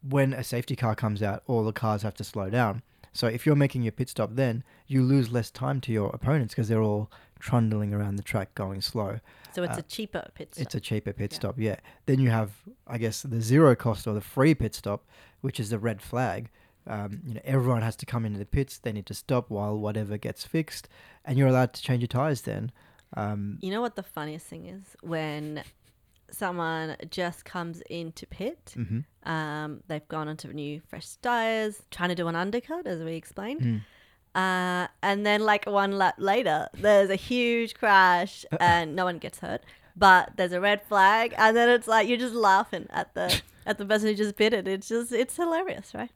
when 0.08 0.32
a 0.32 0.44
safety 0.44 0.76
car 0.76 0.94
comes 0.94 1.20
out, 1.22 1.42
all 1.48 1.64
the 1.64 1.72
cars 1.72 2.02
have 2.02 2.14
to 2.14 2.24
slow 2.24 2.48
down. 2.50 2.82
So 3.12 3.26
if 3.26 3.44
you're 3.44 3.56
making 3.56 3.82
your 3.82 3.90
pit 3.90 4.08
stop, 4.08 4.30
then 4.34 4.62
you 4.90 5.02
lose 5.02 5.30
less 5.30 5.50
time 5.50 5.80
to 5.82 5.92
your 5.92 6.10
opponents 6.10 6.52
because 6.54 6.68
they're 6.68 6.82
all 6.82 7.10
trundling 7.38 7.94
around 7.94 8.16
the 8.16 8.22
track 8.22 8.54
going 8.54 8.80
slow. 8.80 9.20
So 9.54 9.62
it's 9.62 9.76
Uh, 9.76 9.80
a 9.80 9.82
cheaper 9.82 10.28
pit 10.34 10.54
stop. 10.54 10.62
It's 10.62 10.74
a 10.74 10.80
cheaper 10.80 11.12
pit 11.12 11.32
Yeah. 11.32 11.36
stop, 11.36 11.58
yeah. 11.58 11.76
Then 12.06 12.18
you 12.20 12.30
have, 12.30 12.50
I 12.86 12.98
guess, 12.98 13.22
the 13.22 13.40
zero 13.40 13.74
cost 13.76 14.06
or 14.06 14.14
the 14.14 14.20
free 14.20 14.54
pit 14.54 14.74
stop, 14.74 15.06
which 15.40 15.58
is 15.60 15.70
the 15.70 15.78
red 15.78 16.02
flag. 16.02 16.50
Um, 16.86 17.20
you 17.24 17.34
know, 17.34 17.40
everyone 17.44 17.82
has 17.82 17.94
to 17.96 18.06
come 18.06 18.24
into 18.26 18.38
the 18.38 18.46
pits. 18.46 18.78
They 18.78 18.92
need 18.92 19.06
to 19.06 19.14
stop 19.14 19.48
while 19.48 19.78
whatever 19.78 20.18
gets 20.18 20.44
fixed, 20.44 20.88
and 21.24 21.38
you're 21.38 21.48
allowed 21.48 21.72
to 21.74 21.82
change 21.82 22.00
your 22.02 22.08
tires. 22.08 22.42
Then, 22.42 22.72
um, 23.14 23.58
You 23.62 23.70
know 23.70 23.80
what 23.80 23.94
the 23.96 24.02
funniest 24.02 24.46
thing 24.46 24.66
is 24.66 24.96
when 25.02 25.62
someone 26.30 26.96
just 27.10 27.44
comes 27.44 27.80
into 27.82 28.26
pit. 28.26 28.74
mhm. 28.76 29.04
Um, 29.24 29.82
they've 29.88 30.06
gone 30.08 30.28
onto 30.28 30.52
new 30.52 30.80
fresh 30.80 31.16
tires, 31.16 31.82
trying 31.90 32.08
to 32.10 32.14
do 32.14 32.28
an 32.28 32.36
undercut, 32.36 32.86
as 32.86 33.02
we 33.02 33.14
explained. 33.14 33.60
Mm. 33.62 33.80
Uh, 34.34 34.86
and 35.02 35.26
then, 35.26 35.40
like 35.40 35.66
one 35.66 35.92
lap 35.98 36.14
later, 36.18 36.68
there's 36.74 37.10
a 37.10 37.16
huge 37.16 37.74
crash 37.74 38.44
and 38.60 38.94
no 38.94 39.04
one 39.04 39.18
gets 39.18 39.40
hurt. 39.40 39.62
But 39.96 40.36
there's 40.36 40.52
a 40.52 40.60
red 40.60 40.82
flag, 40.82 41.34
and 41.36 41.56
then 41.56 41.68
it's 41.68 41.88
like 41.88 42.08
you're 42.08 42.16
just 42.18 42.34
laughing 42.34 42.86
at 42.90 43.12
the 43.14 43.40
at 43.66 43.78
the 43.78 43.84
person 43.84 44.08
who 44.08 44.14
just 44.14 44.36
bit 44.36 44.52
it. 44.52 44.68
It's 44.68 44.88
just 44.88 45.12
it's 45.12 45.36
hilarious, 45.36 45.92
right? 45.94 46.10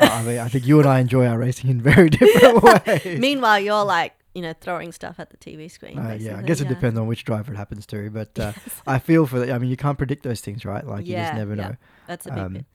I 0.00 0.22
mean, 0.22 0.38
I 0.38 0.48
think 0.48 0.66
you 0.66 0.78
and 0.78 0.88
I 0.88 1.00
enjoy 1.00 1.26
our 1.26 1.38
racing 1.38 1.70
in 1.70 1.80
very 1.80 2.10
different 2.10 2.62
ways. 2.62 3.18
Meanwhile, 3.18 3.60
you're 3.60 3.84
like 3.84 4.14
you 4.34 4.42
know 4.42 4.52
throwing 4.60 4.92
stuff 4.92 5.18
at 5.18 5.30
the 5.30 5.36
TV 5.36 5.70
screen. 5.70 5.98
Uh, 5.98 6.16
yeah, 6.20 6.38
I 6.38 6.42
guess 6.42 6.60
it 6.60 6.64
yeah. 6.64 6.70
depends 6.74 6.98
on 6.98 7.06
which 7.06 7.24
driver 7.24 7.52
it 7.52 7.56
happens 7.56 7.86
to, 7.86 8.10
but 8.10 8.38
uh, 8.38 8.52
I 8.86 8.98
feel 8.98 9.26
for 9.26 9.38
that. 9.38 9.50
I 9.50 9.58
mean, 9.58 9.70
you 9.70 9.76
can't 9.76 9.96
predict 9.96 10.24
those 10.24 10.40
things, 10.40 10.64
right? 10.64 10.86
Like 10.86 11.06
you 11.06 11.14
just 11.14 11.34
never 11.34 11.54
yeah. 11.54 11.68
know. 11.68 11.76
That's 12.08 12.26
a 12.26 12.30
big 12.30 12.38
Um, 12.38 12.52
bit. 12.54 12.66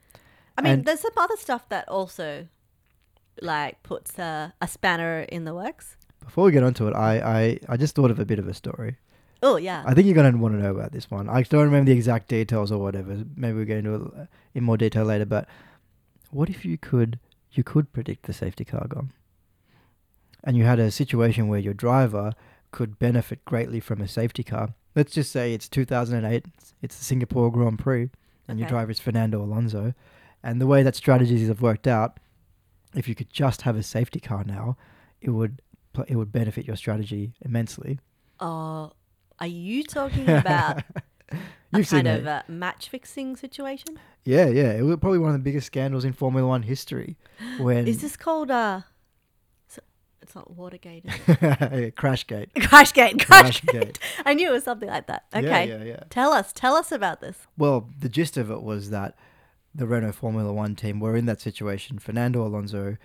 I 0.56 0.62
mean, 0.62 0.82
there's 0.82 1.00
some 1.00 1.12
other 1.16 1.36
stuff 1.36 1.68
that 1.68 1.88
also 1.88 2.48
like 3.40 3.82
puts 3.82 4.18
a, 4.18 4.54
a 4.60 4.68
spanner 4.68 5.20
in 5.22 5.44
the 5.44 5.54
works. 5.54 5.96
Before 6.24 6.44
we 6.44 6.52
get 6.52 6.62
onto 6.62 6.88
it, 6.88 6.94
I, 6.94 7.18
I, 7.18 7.58
I 7.68 7.76
just 7.76 7.94
thought 7.94 8.10
of 8.10 8.18
a 8.18 8.24
bit 8.24 8.38
of 8.38 8.48
a 8.48 8.54
story. 8.54 8.96
Oh 9.42 9.56
yeah. 9.56 9.82
I 9.86 9.92
think 9.92 10.06
you're 10.06 10.14
going 10.14 10.32
to 10.32 10.38
want 10.38 10.54
to 10.54 10.62
know 10.62 10.70
about 10.70 10.92
this 10.92 11.10
one. 11.10 11.28
I 11.28 11.42
don't 11.42 11.64
remember 11.64 11.90
the 11.90 11.96
exact 11.96 12.28
details 12.28 12.72
or 12.72 12.78
whatever. 12.78 13.24
Maybe 13.36 13.56
we'll 13.56 13.66
get 13.66 13.78
into 13.78 13.94
it 13.94 14.28
in 14.54 14.64
more 14.64 14.78
detail 14.78 15.04
later. 15.04 15.26
But 15.26 15.46
what 16.30 16.48
if 16.48 16.64
you 16.64 16.78
could 16.78 17.18
you 17.52 17.62
could 17.62 17.92
predict 17.92 18.24
the 18.24 18.32
safety 18.32 18.64
car 18.64 18.86
gone, 18.88 19.12
and 20.42 20.56
you 20.56 20.64
had 20.64 20.78
a 20.78 20.90
situation 20.90 21.46
where 21.46 21.60
your 21.60 21.74
driver 21.74 22.32
could 22.72 22.98
benefit 22.98 23.44
greatly 23.44 23.80
from 23.80 24.00
a 24.00 24.08
safety 24.08 24.42
car? 24.42 24.74
Let's 24.96 25.12
just 25.12 25.30
say 25.30 25.52
it's 25.52 25.68
2008. 25.68 26.44
It's, 26.56 26.74
it's 26.80 26.96
the 26.96 27.04
Singapore 27.04 27.52
Grand 27.52 27.78
Prix, 27.78 28.08
and 28.48 28.58
your 28.58 28.68
driver 28.68 28.90
is 28.90 28.98
Fernando 28.98 29.42
Alonso. 29.42 29.92
And 30.42 30.60
the 30.60 30.66
way 30.66 30.82
that 30.82 30.96
strategies 30.96 31.48
have 31.48 31.60
worked 31.60 31.86
out, 31.86 32.18
if 32.94 33.08
you 33.08 33.14
could 33.14 33.30
just 33.30 33.62
have 33.62 33.76
a 33.76 33.82
safety 33.82 34.20
car 34.20 34.44
now, 34.44 34.76
it 35.20 35.30
would 35.30 35.60
it 36.08 36.16
would 36.16 36.32
benefit 36.32 36.66
your 36.66 36.76
strategy 36.76 37.34
immensely. 37.42 37.98
Oh, 38.40 38.92
are 39.38 39.46
you 39.46 39.84
talking 39.84 40.28
about 40.28 40.82
a 41.32 41.36
You've 41.72 41.86
seen 41.86 42.04
kind 42.04 42.08
it. 42.08 42.20
of 42.20 42.26
a 42.26 42.44
match 42.48 42.88
fixing 42.88 43.36
situation? 43.36 43.98
Yeah, 44.24 44.46
yeah. 44.46 44.72
It 44.72 44.82
was 44.82 44.96
probably 44.96 45.18
one 45.18 45.30
of 45.30 45.34
the 45.34 45.42
biggest 45.44 45.66
scandals 45.68 46.04
in 46.04 46.12
Formula 46.12 46.46
One 46.48 46.62
history. 46.62 47.16
When 47.58 47.86
Is 47.86 48.00
this 48.00 48.16
called 48.16 48.50
uh? 48.50 48.80
It's 50.22 50.34
not 50.34 50.56
Watergate. 50.56 51.04
Is 51.04 51.14
it? 51.28 51.38
Crashgate. 51.96 52.50
Crashgate. 52.54 53.18
Crashgate. 53.18 53.18
Crashgate. 53.18 53.96
I 54.24 54.32
knew 54.32 54.48
it 54.48 54.52
was 54.52 54.64
something 54.64 54.88
like 54.88 55.06
that. 55.06 55.24
Yeah, 55.34 55.38
Okay. 55.40 55.68
yeah, 55.68 55.84
yeah. 55.84 56.00
Tell 56.08 56.32
us. 56.32 56.50
Tell 56.54 56.74
us 56.76 56.90
about 56.90 57.20
this. 57.20 57.36
Well, 57.58 57.90
the 58.00 58.08
gist 58.08 58.38
of 58.38 58.50
it 58.50 58.62
was 58.62 58.88
that 58.88 59.16
the 59.74 59.86
Renault 59.86 60.12
Formula 60.12 60.52
One 60.52 60.74
team 60.76 61.00
were 61.00 61.16
in 61.16 61.26
that 61.26 61.40
situation. 61.40 61.98
Fernando 61.98 62.46
Alonso 62.46 62.96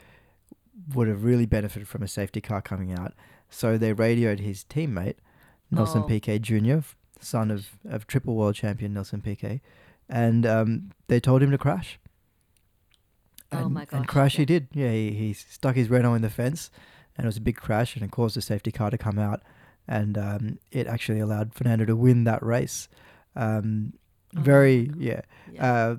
would 0.94 1.08
have 1.08 1.24
really 1.24 1.46
benefited 1.46 1.88
from 1.88 2.04
a 2.04 2.08
safety 2.08 2.42
car 2.42 2.62
coming 2.62 2.94
out. 2.94 3.14
So 3.50 3.78
they 3.78 3.94
radioed 3.94 4.40
his 4.40 4.64
teammate, 4.64 5.16
Nelson 5.72 6.04
Oh. 6.04 6.08
Piquet 6.08 6.40
Jr., 6.40 6.80
son 7.20 7.52
of, 7.52 7.70
of 7.90 8.06
triple 8.08 8.36
world 8.36 8.56
champion 8.56 8.94
Nelson 8.94 9.22
Piquet, 9.22 9.62
and 10.08 10.46
um, 10.46 10.92
they 11.08 11.20
told 11.20 11.42
him 11.44 11.52
to 11.52 11.58
crash. 11.58 12.00
Oh 13.52 13.64
my 13.64 13.68
my 13.68 13.82
And 13.92 14.06
gosh, 14.06 14.08
crash 14.08 14.36
he 14.38 14.46
did. 14.46 14.68
Yeah, 14.74 14.92
he, 14.92 15.12
he 15.12 15.34
stuck 15.34 15.76
his 15.76 15.90
Renault 15.90 16.14
in 16.14 16.22
the 16.22 16.30
fence, 16.30 16.70
and 17.18 17.26
it 17.26 17.28
was 17.28 17.38
a 17.38 17.42
big 17.42 17.56
crash, 17.58 17.96
and 17.96 18.06
it 18.06 18.12
caused 18.12 18.36
the 18.36 18.42
safety 18.42 18.72
car 18.72 18.92
to 18.92 18.98
come 18.98 19.18
out, 19.18 19.42
and 19.88 20.18
um, 20.18 20.60
it 20.72 20.86
actually 20.88 21.20
allowed 21.20 21.54
Fernando 21.56 21.86
to 21.86 21.96
win 21.96 22.24
that 22.26 22.44
race. 22.44 22.88
Um, 23.36 23.94
Oh 24.38 24.42
very 24.42 24.92
yeah, 24.96 25.22
Yeah. 25.52 25.74
uh, 25.74 25.96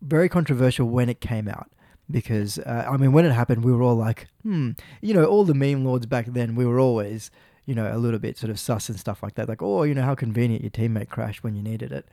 very 0.00 0.28
controversial 0.28 0.88
when 0.88 1.08
it 1.08 1.20
came 1.20 1.48
out 1.48 1.70
because 2.10 2.58
uh, 2.60 2.86
I 2.88 2.96
mean 2.96 3.12
when 3.12 3.24
it 3.24 3.32
happened 3.32 3.64
we 3.64 3.72
were 3.72 3.82
all 3.82 3.96
like 3.96 4.28
hmm 4.42 4.72
you 5.00 5.14
know 5.14 5.24
all 5.24 5.44
the 5.44 5.54
meme 5.54 5.84
lords 5.84 6.06
back 6.06 6.26
then 6.26 6.54
we 6.54 6.64
were 6.64 6.80
always 6.80 7.30
you 7.66 7.74
know 7.74 7.94
a 7.94 7.98
little 7.98 8.18
bit 8.18 8.38
sort 8.38 8.50
of 8.50 8.58
sus 8.58 8.88
and 8.88 8.98
stuff 8.98 9.22
like 9.22 9.34
that 9.34 9.48
like 9.48 9.62
oh 9.62 9.82
you 9.82 9.94
know 9.94 10.02
how 10.02 10.14
convenient 10.14 10.62
your 10.62 10.70
teammate 10.70 11.08
crashed 11.08 11.42
when 11.42 11.54
you 11.54 11.62
needed 11.62 11.92
it 11.92 12.08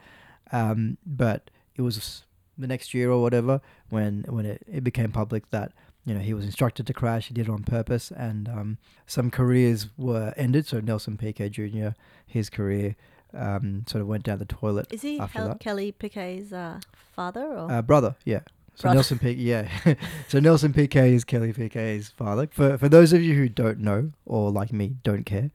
um, 0.51 0.97
but 1.05 1.49
it 1.75 1.81
was 1.81 2.23
the 2.57 2.67
next 2.67 2.93
year 2.93 3.11
or 3.11 3.21
whatever 3.21 3.61
when 3.89 4.25
when 4.27 4.45
it, 4.45 4.63
it 4.71 4.83
became 4.83 5.11
public 5.11 5.49
that 5.51 5.71
you 6.05 6.13
know 6.13 6.19
he 6.19 6.33
was 6.33 6.45
instructed 6.45 6.85
to 6.87 6.93
crash 6.93 7.27
he 7.27 7.33
did 7.33 7.47
it 7.47 7.51
on 7.51 7.63
purpose 7.63 8.11
and 8.11 8.47
um, 8.49 8.77
some 9.05 9.31
careers 9.31 9.87
were 9.97 10.33
ended 10.37 10.65
so 10.65 10.79
Nelson 10.79 11.17
Piquet 11.17 11.49
Jr. 11.49 11.89
his 12.25 12.49
career 12.49 12.95
um, 13.35 13.83
sort 13.87 14.01
of 14.01 14.07
went 14.07 14.23
down 14.23 14.39
the 14.39 14.45
toilet 14.45 14.87
Is 14.91 15.01
he 15.01 15.19
after 15.19 15.39
Hel- 15.39 15.47
that. 15.49 15.59
Kelly 15.59 15.91
Piquet's 15.91 16.51
uh, 16.53 16.79
father 17.15 17.41
or? 17.45 17.71
uh, 17.71 17.81
brother, 17.81 18.15
yeah. 18.25 18.39
So 18.75 18.83
Brother. 18.83 18.95
Nelson 18.95 19.19
Piquet, 19.19 19.41
yeah. 19.41 19.95
so 20.27 20.39
Nelson 20.39 20.73
Piquet 20.73 21.13
is 21.13 21.23
Kelly 21.23 21.53
Piquet's 21.53 22.09
father. 22.09 22.47
For 22.51 22.77
for 22.77 22.89
those 22.89 23.13
of 23.13 23.21
you 23.21 23.35
who 23.35 23.47
don't 23.47 23.79
know 23.79 24.11
or 24.25 24.51
like 24.51 24.73
me 24.73 24.97
don't 25.03 25.25
care, 25.25 25.51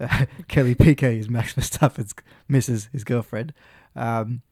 uh, 0.00 0.26
Kelly 0.48 0.74
Piquet 0.74 1.18
is 1.18 1.28
Max 1.30 1.54
Verstappen's 1.54 2.14
Mrs. 2.50 2.88
his 2.92 3.04
girlfriend. 3.04 3.52
Um, 3.94 4.42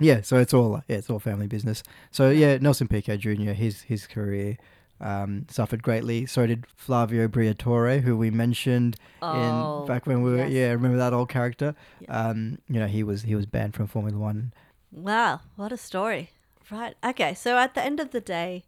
yeah, 0.00 0.22
so 0.22 0.38
it's 0.38 0.52
all 0.52 0.82
yeah, 0.88 0.96
it's 0.96 1.08
all 1.08 1.20
family 1.20 1.46
business. 1.46 1.84
So 2.10 2.30
yeah, 2.30 2.58
Nelson 2.58 2.88
Piquet 2.88 3.18
Jr. 3.18 3.52
his 3.52 3.82
his 3.82 4.08
career 4.08 4.56
um, 5.02 5.46
suffered 5.50 5.82
greatly. 5.82 6.26
So 6.26 6.46
did 6.46 6.64
Flavio 6.76 7.28
Briatore, 7.28 8.00
who 8.00 8.16
we 8.16 8.30
mentioned 8.30 8.96
oh, 9.20 9.82
in 9.82 9.86
back 9.86 10.06
when 10.06 10.22
we 10.22 10.30
were 10.30 10.38
yes. 10.38 10.50
yeah, 10.52 10.70
remember 10.70 10.96
that 10.98 11.12
old 11.12 11.28
character? 11.28 11.74
Yeah. 12.00 12.28
Um, 12.28 12.58
you 12.68 12.80
know, 12.80 12.86
he 12.86 13.02
was 13.02 13.22
he 13.22 13.34
was 13.34 13.46
banned 13.46 13.74
from 13.74 13.86
Formula 13.86 14.18
One. 14.18 14.52
Wow, 14.90 15.40
what 15.56 15.72
a 15.72 15.76
story. 15.76 16.30
Right. 16.70 16.94
Okay, 17.04 17.34
so 17.34 17.58
at 17.58 17.74
the 17.74 17.82
end 17.82 18.00
of 18.00 18.12
the 18.12 18.20
day, 18.20 18.64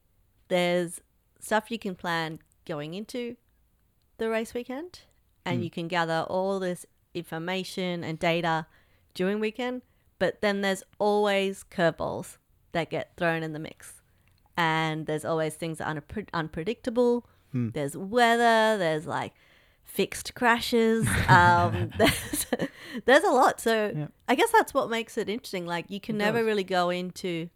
there's 0.48 1.00
stuff 1.40 1.70
you 1.70 1.78
can 1.78 1.94
plan 1.94 2.40
going 2.66 2.94
into 2.94 3.36
the 4.18 4.28
race 4.28 4.52
weekend, 4.54 5.00
and 5.44 5.60
Mm. 5.60 5.64
you 5.64 5.70
can 5.70 5.88
gather 5.88 6.26
all 6.28 6.58
this 6.58 6.84
information 7.14 8.02
and 8.02 8.18
data 8.18 8.66
during 9.14 9.38
weekend, 9.40 9.82
but 10.18 10.40
then 10.40 10.60
there's 10.60 10.82
always 10.98 11.64
curveballs 11.70 12.38
that 12.72 12.90
get 12.90 13.12
thrown 13.16 13.42
in 13.42 13.52
the 13.52 13.58
mix. 13.58 14.02
And 14.56 15.06
there's 15.06 15.24
always 15.24 15.54
things 15.54 15.78
that 15.78 15.88
are 15.88 16.00
unpre- 16.00 16.28
unpredictable. 16.32 17.26
Hmm. 17.52 17.70
There's 17.70 17.96
weather, 17.96 18.78
there's 18.78 19.06
like 19.06 19.32
fixed 19.82 20.34
crashes. 20.34 21.06
Um, 21.28 21.90
there's, 21.98 22.46
there's 23.04 23.24
a 23.24 23.30
lot. 23.30 23.60
So. 23.60 24.08
I 24.28 24.34
guess 24.34 24.50
that's 24.50 24.72
what 24.72 24.90
makes 24.90 25.18
it 25.18 25.28
interesting. 25.28 25.66
Like 25.66 25.86
you 25.88 26.00
can 26.00 26.16
It 26.16 26.18
never 26.18 26.38
does. 26.38 26.46
really 26.46 26.64
go 26.64 26.90
into 26.90 27.48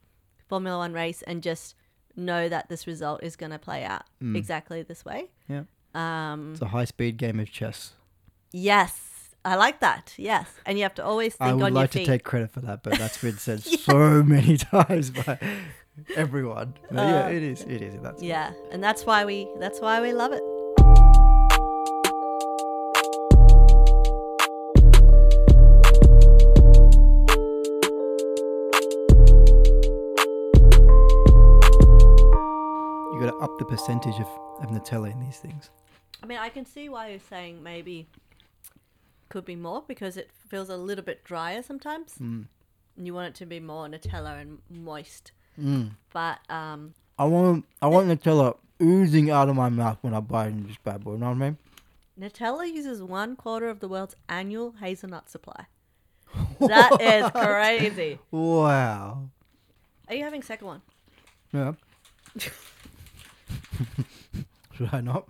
Formula 0.49 0.79
One 0.79 0.93
race 0.93 1.23
and 1.23 1.43
just 1.43 1.75
know 2.17 2.49
that 2.49 2.69
this 2.69 2.87
result 2.87 3.23
is 3.23 3.37
going 3.37 3.53
to 3.53 3.59
play 3.59 3.85
out 3.85 4.03
Mm. 4.23 4.37
exactly 4.37 4.83
this 4.83 5.05
way. 5.05 5.31
Yeah. 5.49 5.63
Um, 5.95 6.53
It's 6.53 6.63
a 6.63 6.67
high 6.67 6.85
speed 6.85 7.17
game 7.17 7.39
of 7.41 7.51
chess. 7.51 7.93
yes, 8.53 9.08
I 9.49 9.55
like 9.55 9.81
that. 9.81 10.13
Yes, 10.19 10.47
and 10.67 10.77
you 10.77 10.85
have 10.85 10.95
to 10.97 11.05
always 11.05 11.35
think 11.35 11.49
I 11.51 11.55
would 11.55 11.63
on 11.65 11.73
like 11.73 11.91
to 11.93 12.05
take 12.05 12.23
credit 12.23 12.51
for 12.51 12.61
that, 12.61 12.83
but 12.83 12.99
that's 12.99 13.17
been 13.23 13.39
said 13.49 13.63
Yes. 13.65 13.81
so 13.81 14.23
many 14.23 14.57
times 14.75 15.09
by 15.11 15.39
everyone. 16.17 16.75
But 16.91 17.09
yeah, 17.09 17.25
Uh, 17.27 17.31
it 17.31 17.43
is. 17.43 17.63
It 17.63 17.81
is. 17.81 17.95
That's 18.03 18.23
yeah, 18.23 18.53
and 18.71 18.85
that's 18.85 19.07
why 19.07 19.25
we 19.25 19.49
that's 19.59 19.81
why 19.81 20.03
we 20.03 20.13
love 20.13 20.33
it. 20.35 20.43
you 33.13 33.19
got 33.21 33.31
to 33.31 33.37
up 33.39 33.59
the 33.59 33.65
percentage 33.65 34.15
of, 34.21 34.29
of 34.63 34.71
Nutella 34.71 35.11
in 35.13 35.21
these 35.21 35.39
things. 35.39 35.71
I 36.23 36.27
mean, 36.27 36.39
I 36.39 36.49
can 36.49 36.65
see 36.67 36.89
why 36.89 37.09
you're 37.11 37.21
saying 37.31 37.63
maybe 37.63 38.09
could 39.29 39.45
be 39.45 39.57
more 39.57 39.83
because 39.87 40.17
it 40.17 40.31
feels 40.49 40.69
a 40.69 40.77
little 40.77 41.05
bit 41.05 41.25
drier 41.25 41.63
sometimes, 41.63 42.15
Mm. 42.21 42.47
and 42.97 43.07
you 43.07 43.15
want 43.15 43.29
it 43.29 43.35
to 43.37 43.47
be 43.47 43.61
more 43.61 43.87
Nutella 43.87 44.41
and 44.41 44.59
moist. 44.71 45.33
Mm. 45.61 45.91
But 46.13 46.39
um, 46.51 46.95
I 47.19 47.25
want 47.25 47.65
I 47.83 47.87
want 47.89 48.09
Nutella 48.09 48.57
oozing 48.81 49.31
out 49.31 49.49
of 49.49 49.57
my 49.57 49.69
mouth 49.69 49.99
when 50.03 50.15
I 50.15 50.21
bite 50.21 50.49
into 50.49 50.69
this 50.69 50.77
bad 50.85 51.03
boy. 51.05 51.13
You 51.13 51.19
know 51.19 51.27
what 51.31 51.37
I 51.37 51.39
mean? 51.39 51.59
Nutella 52.19 52.67
uses 52.73 53.03
one 53.03 53.37
quarter 53.37 53.69
of 53.69 53.81
the 53.81 53.89
world's 53.89 54.15
annual 54.29 54.73
hazelnut 54.81 55.29
supply. 55.31 55.67
That 56.61 57.01
is 57.01 57.31
crazy. 57.31 58.19
Wow. 58.31 59.29
Are 60.09 60.15
you 60.15 60.25
having 60.25 60.43
second 60.43 60.67
one? 60.67 60.83
Yeah. 61.53 61.73
Should 64.75 64.89
I 64.93 65.01
not? 65.01 65.27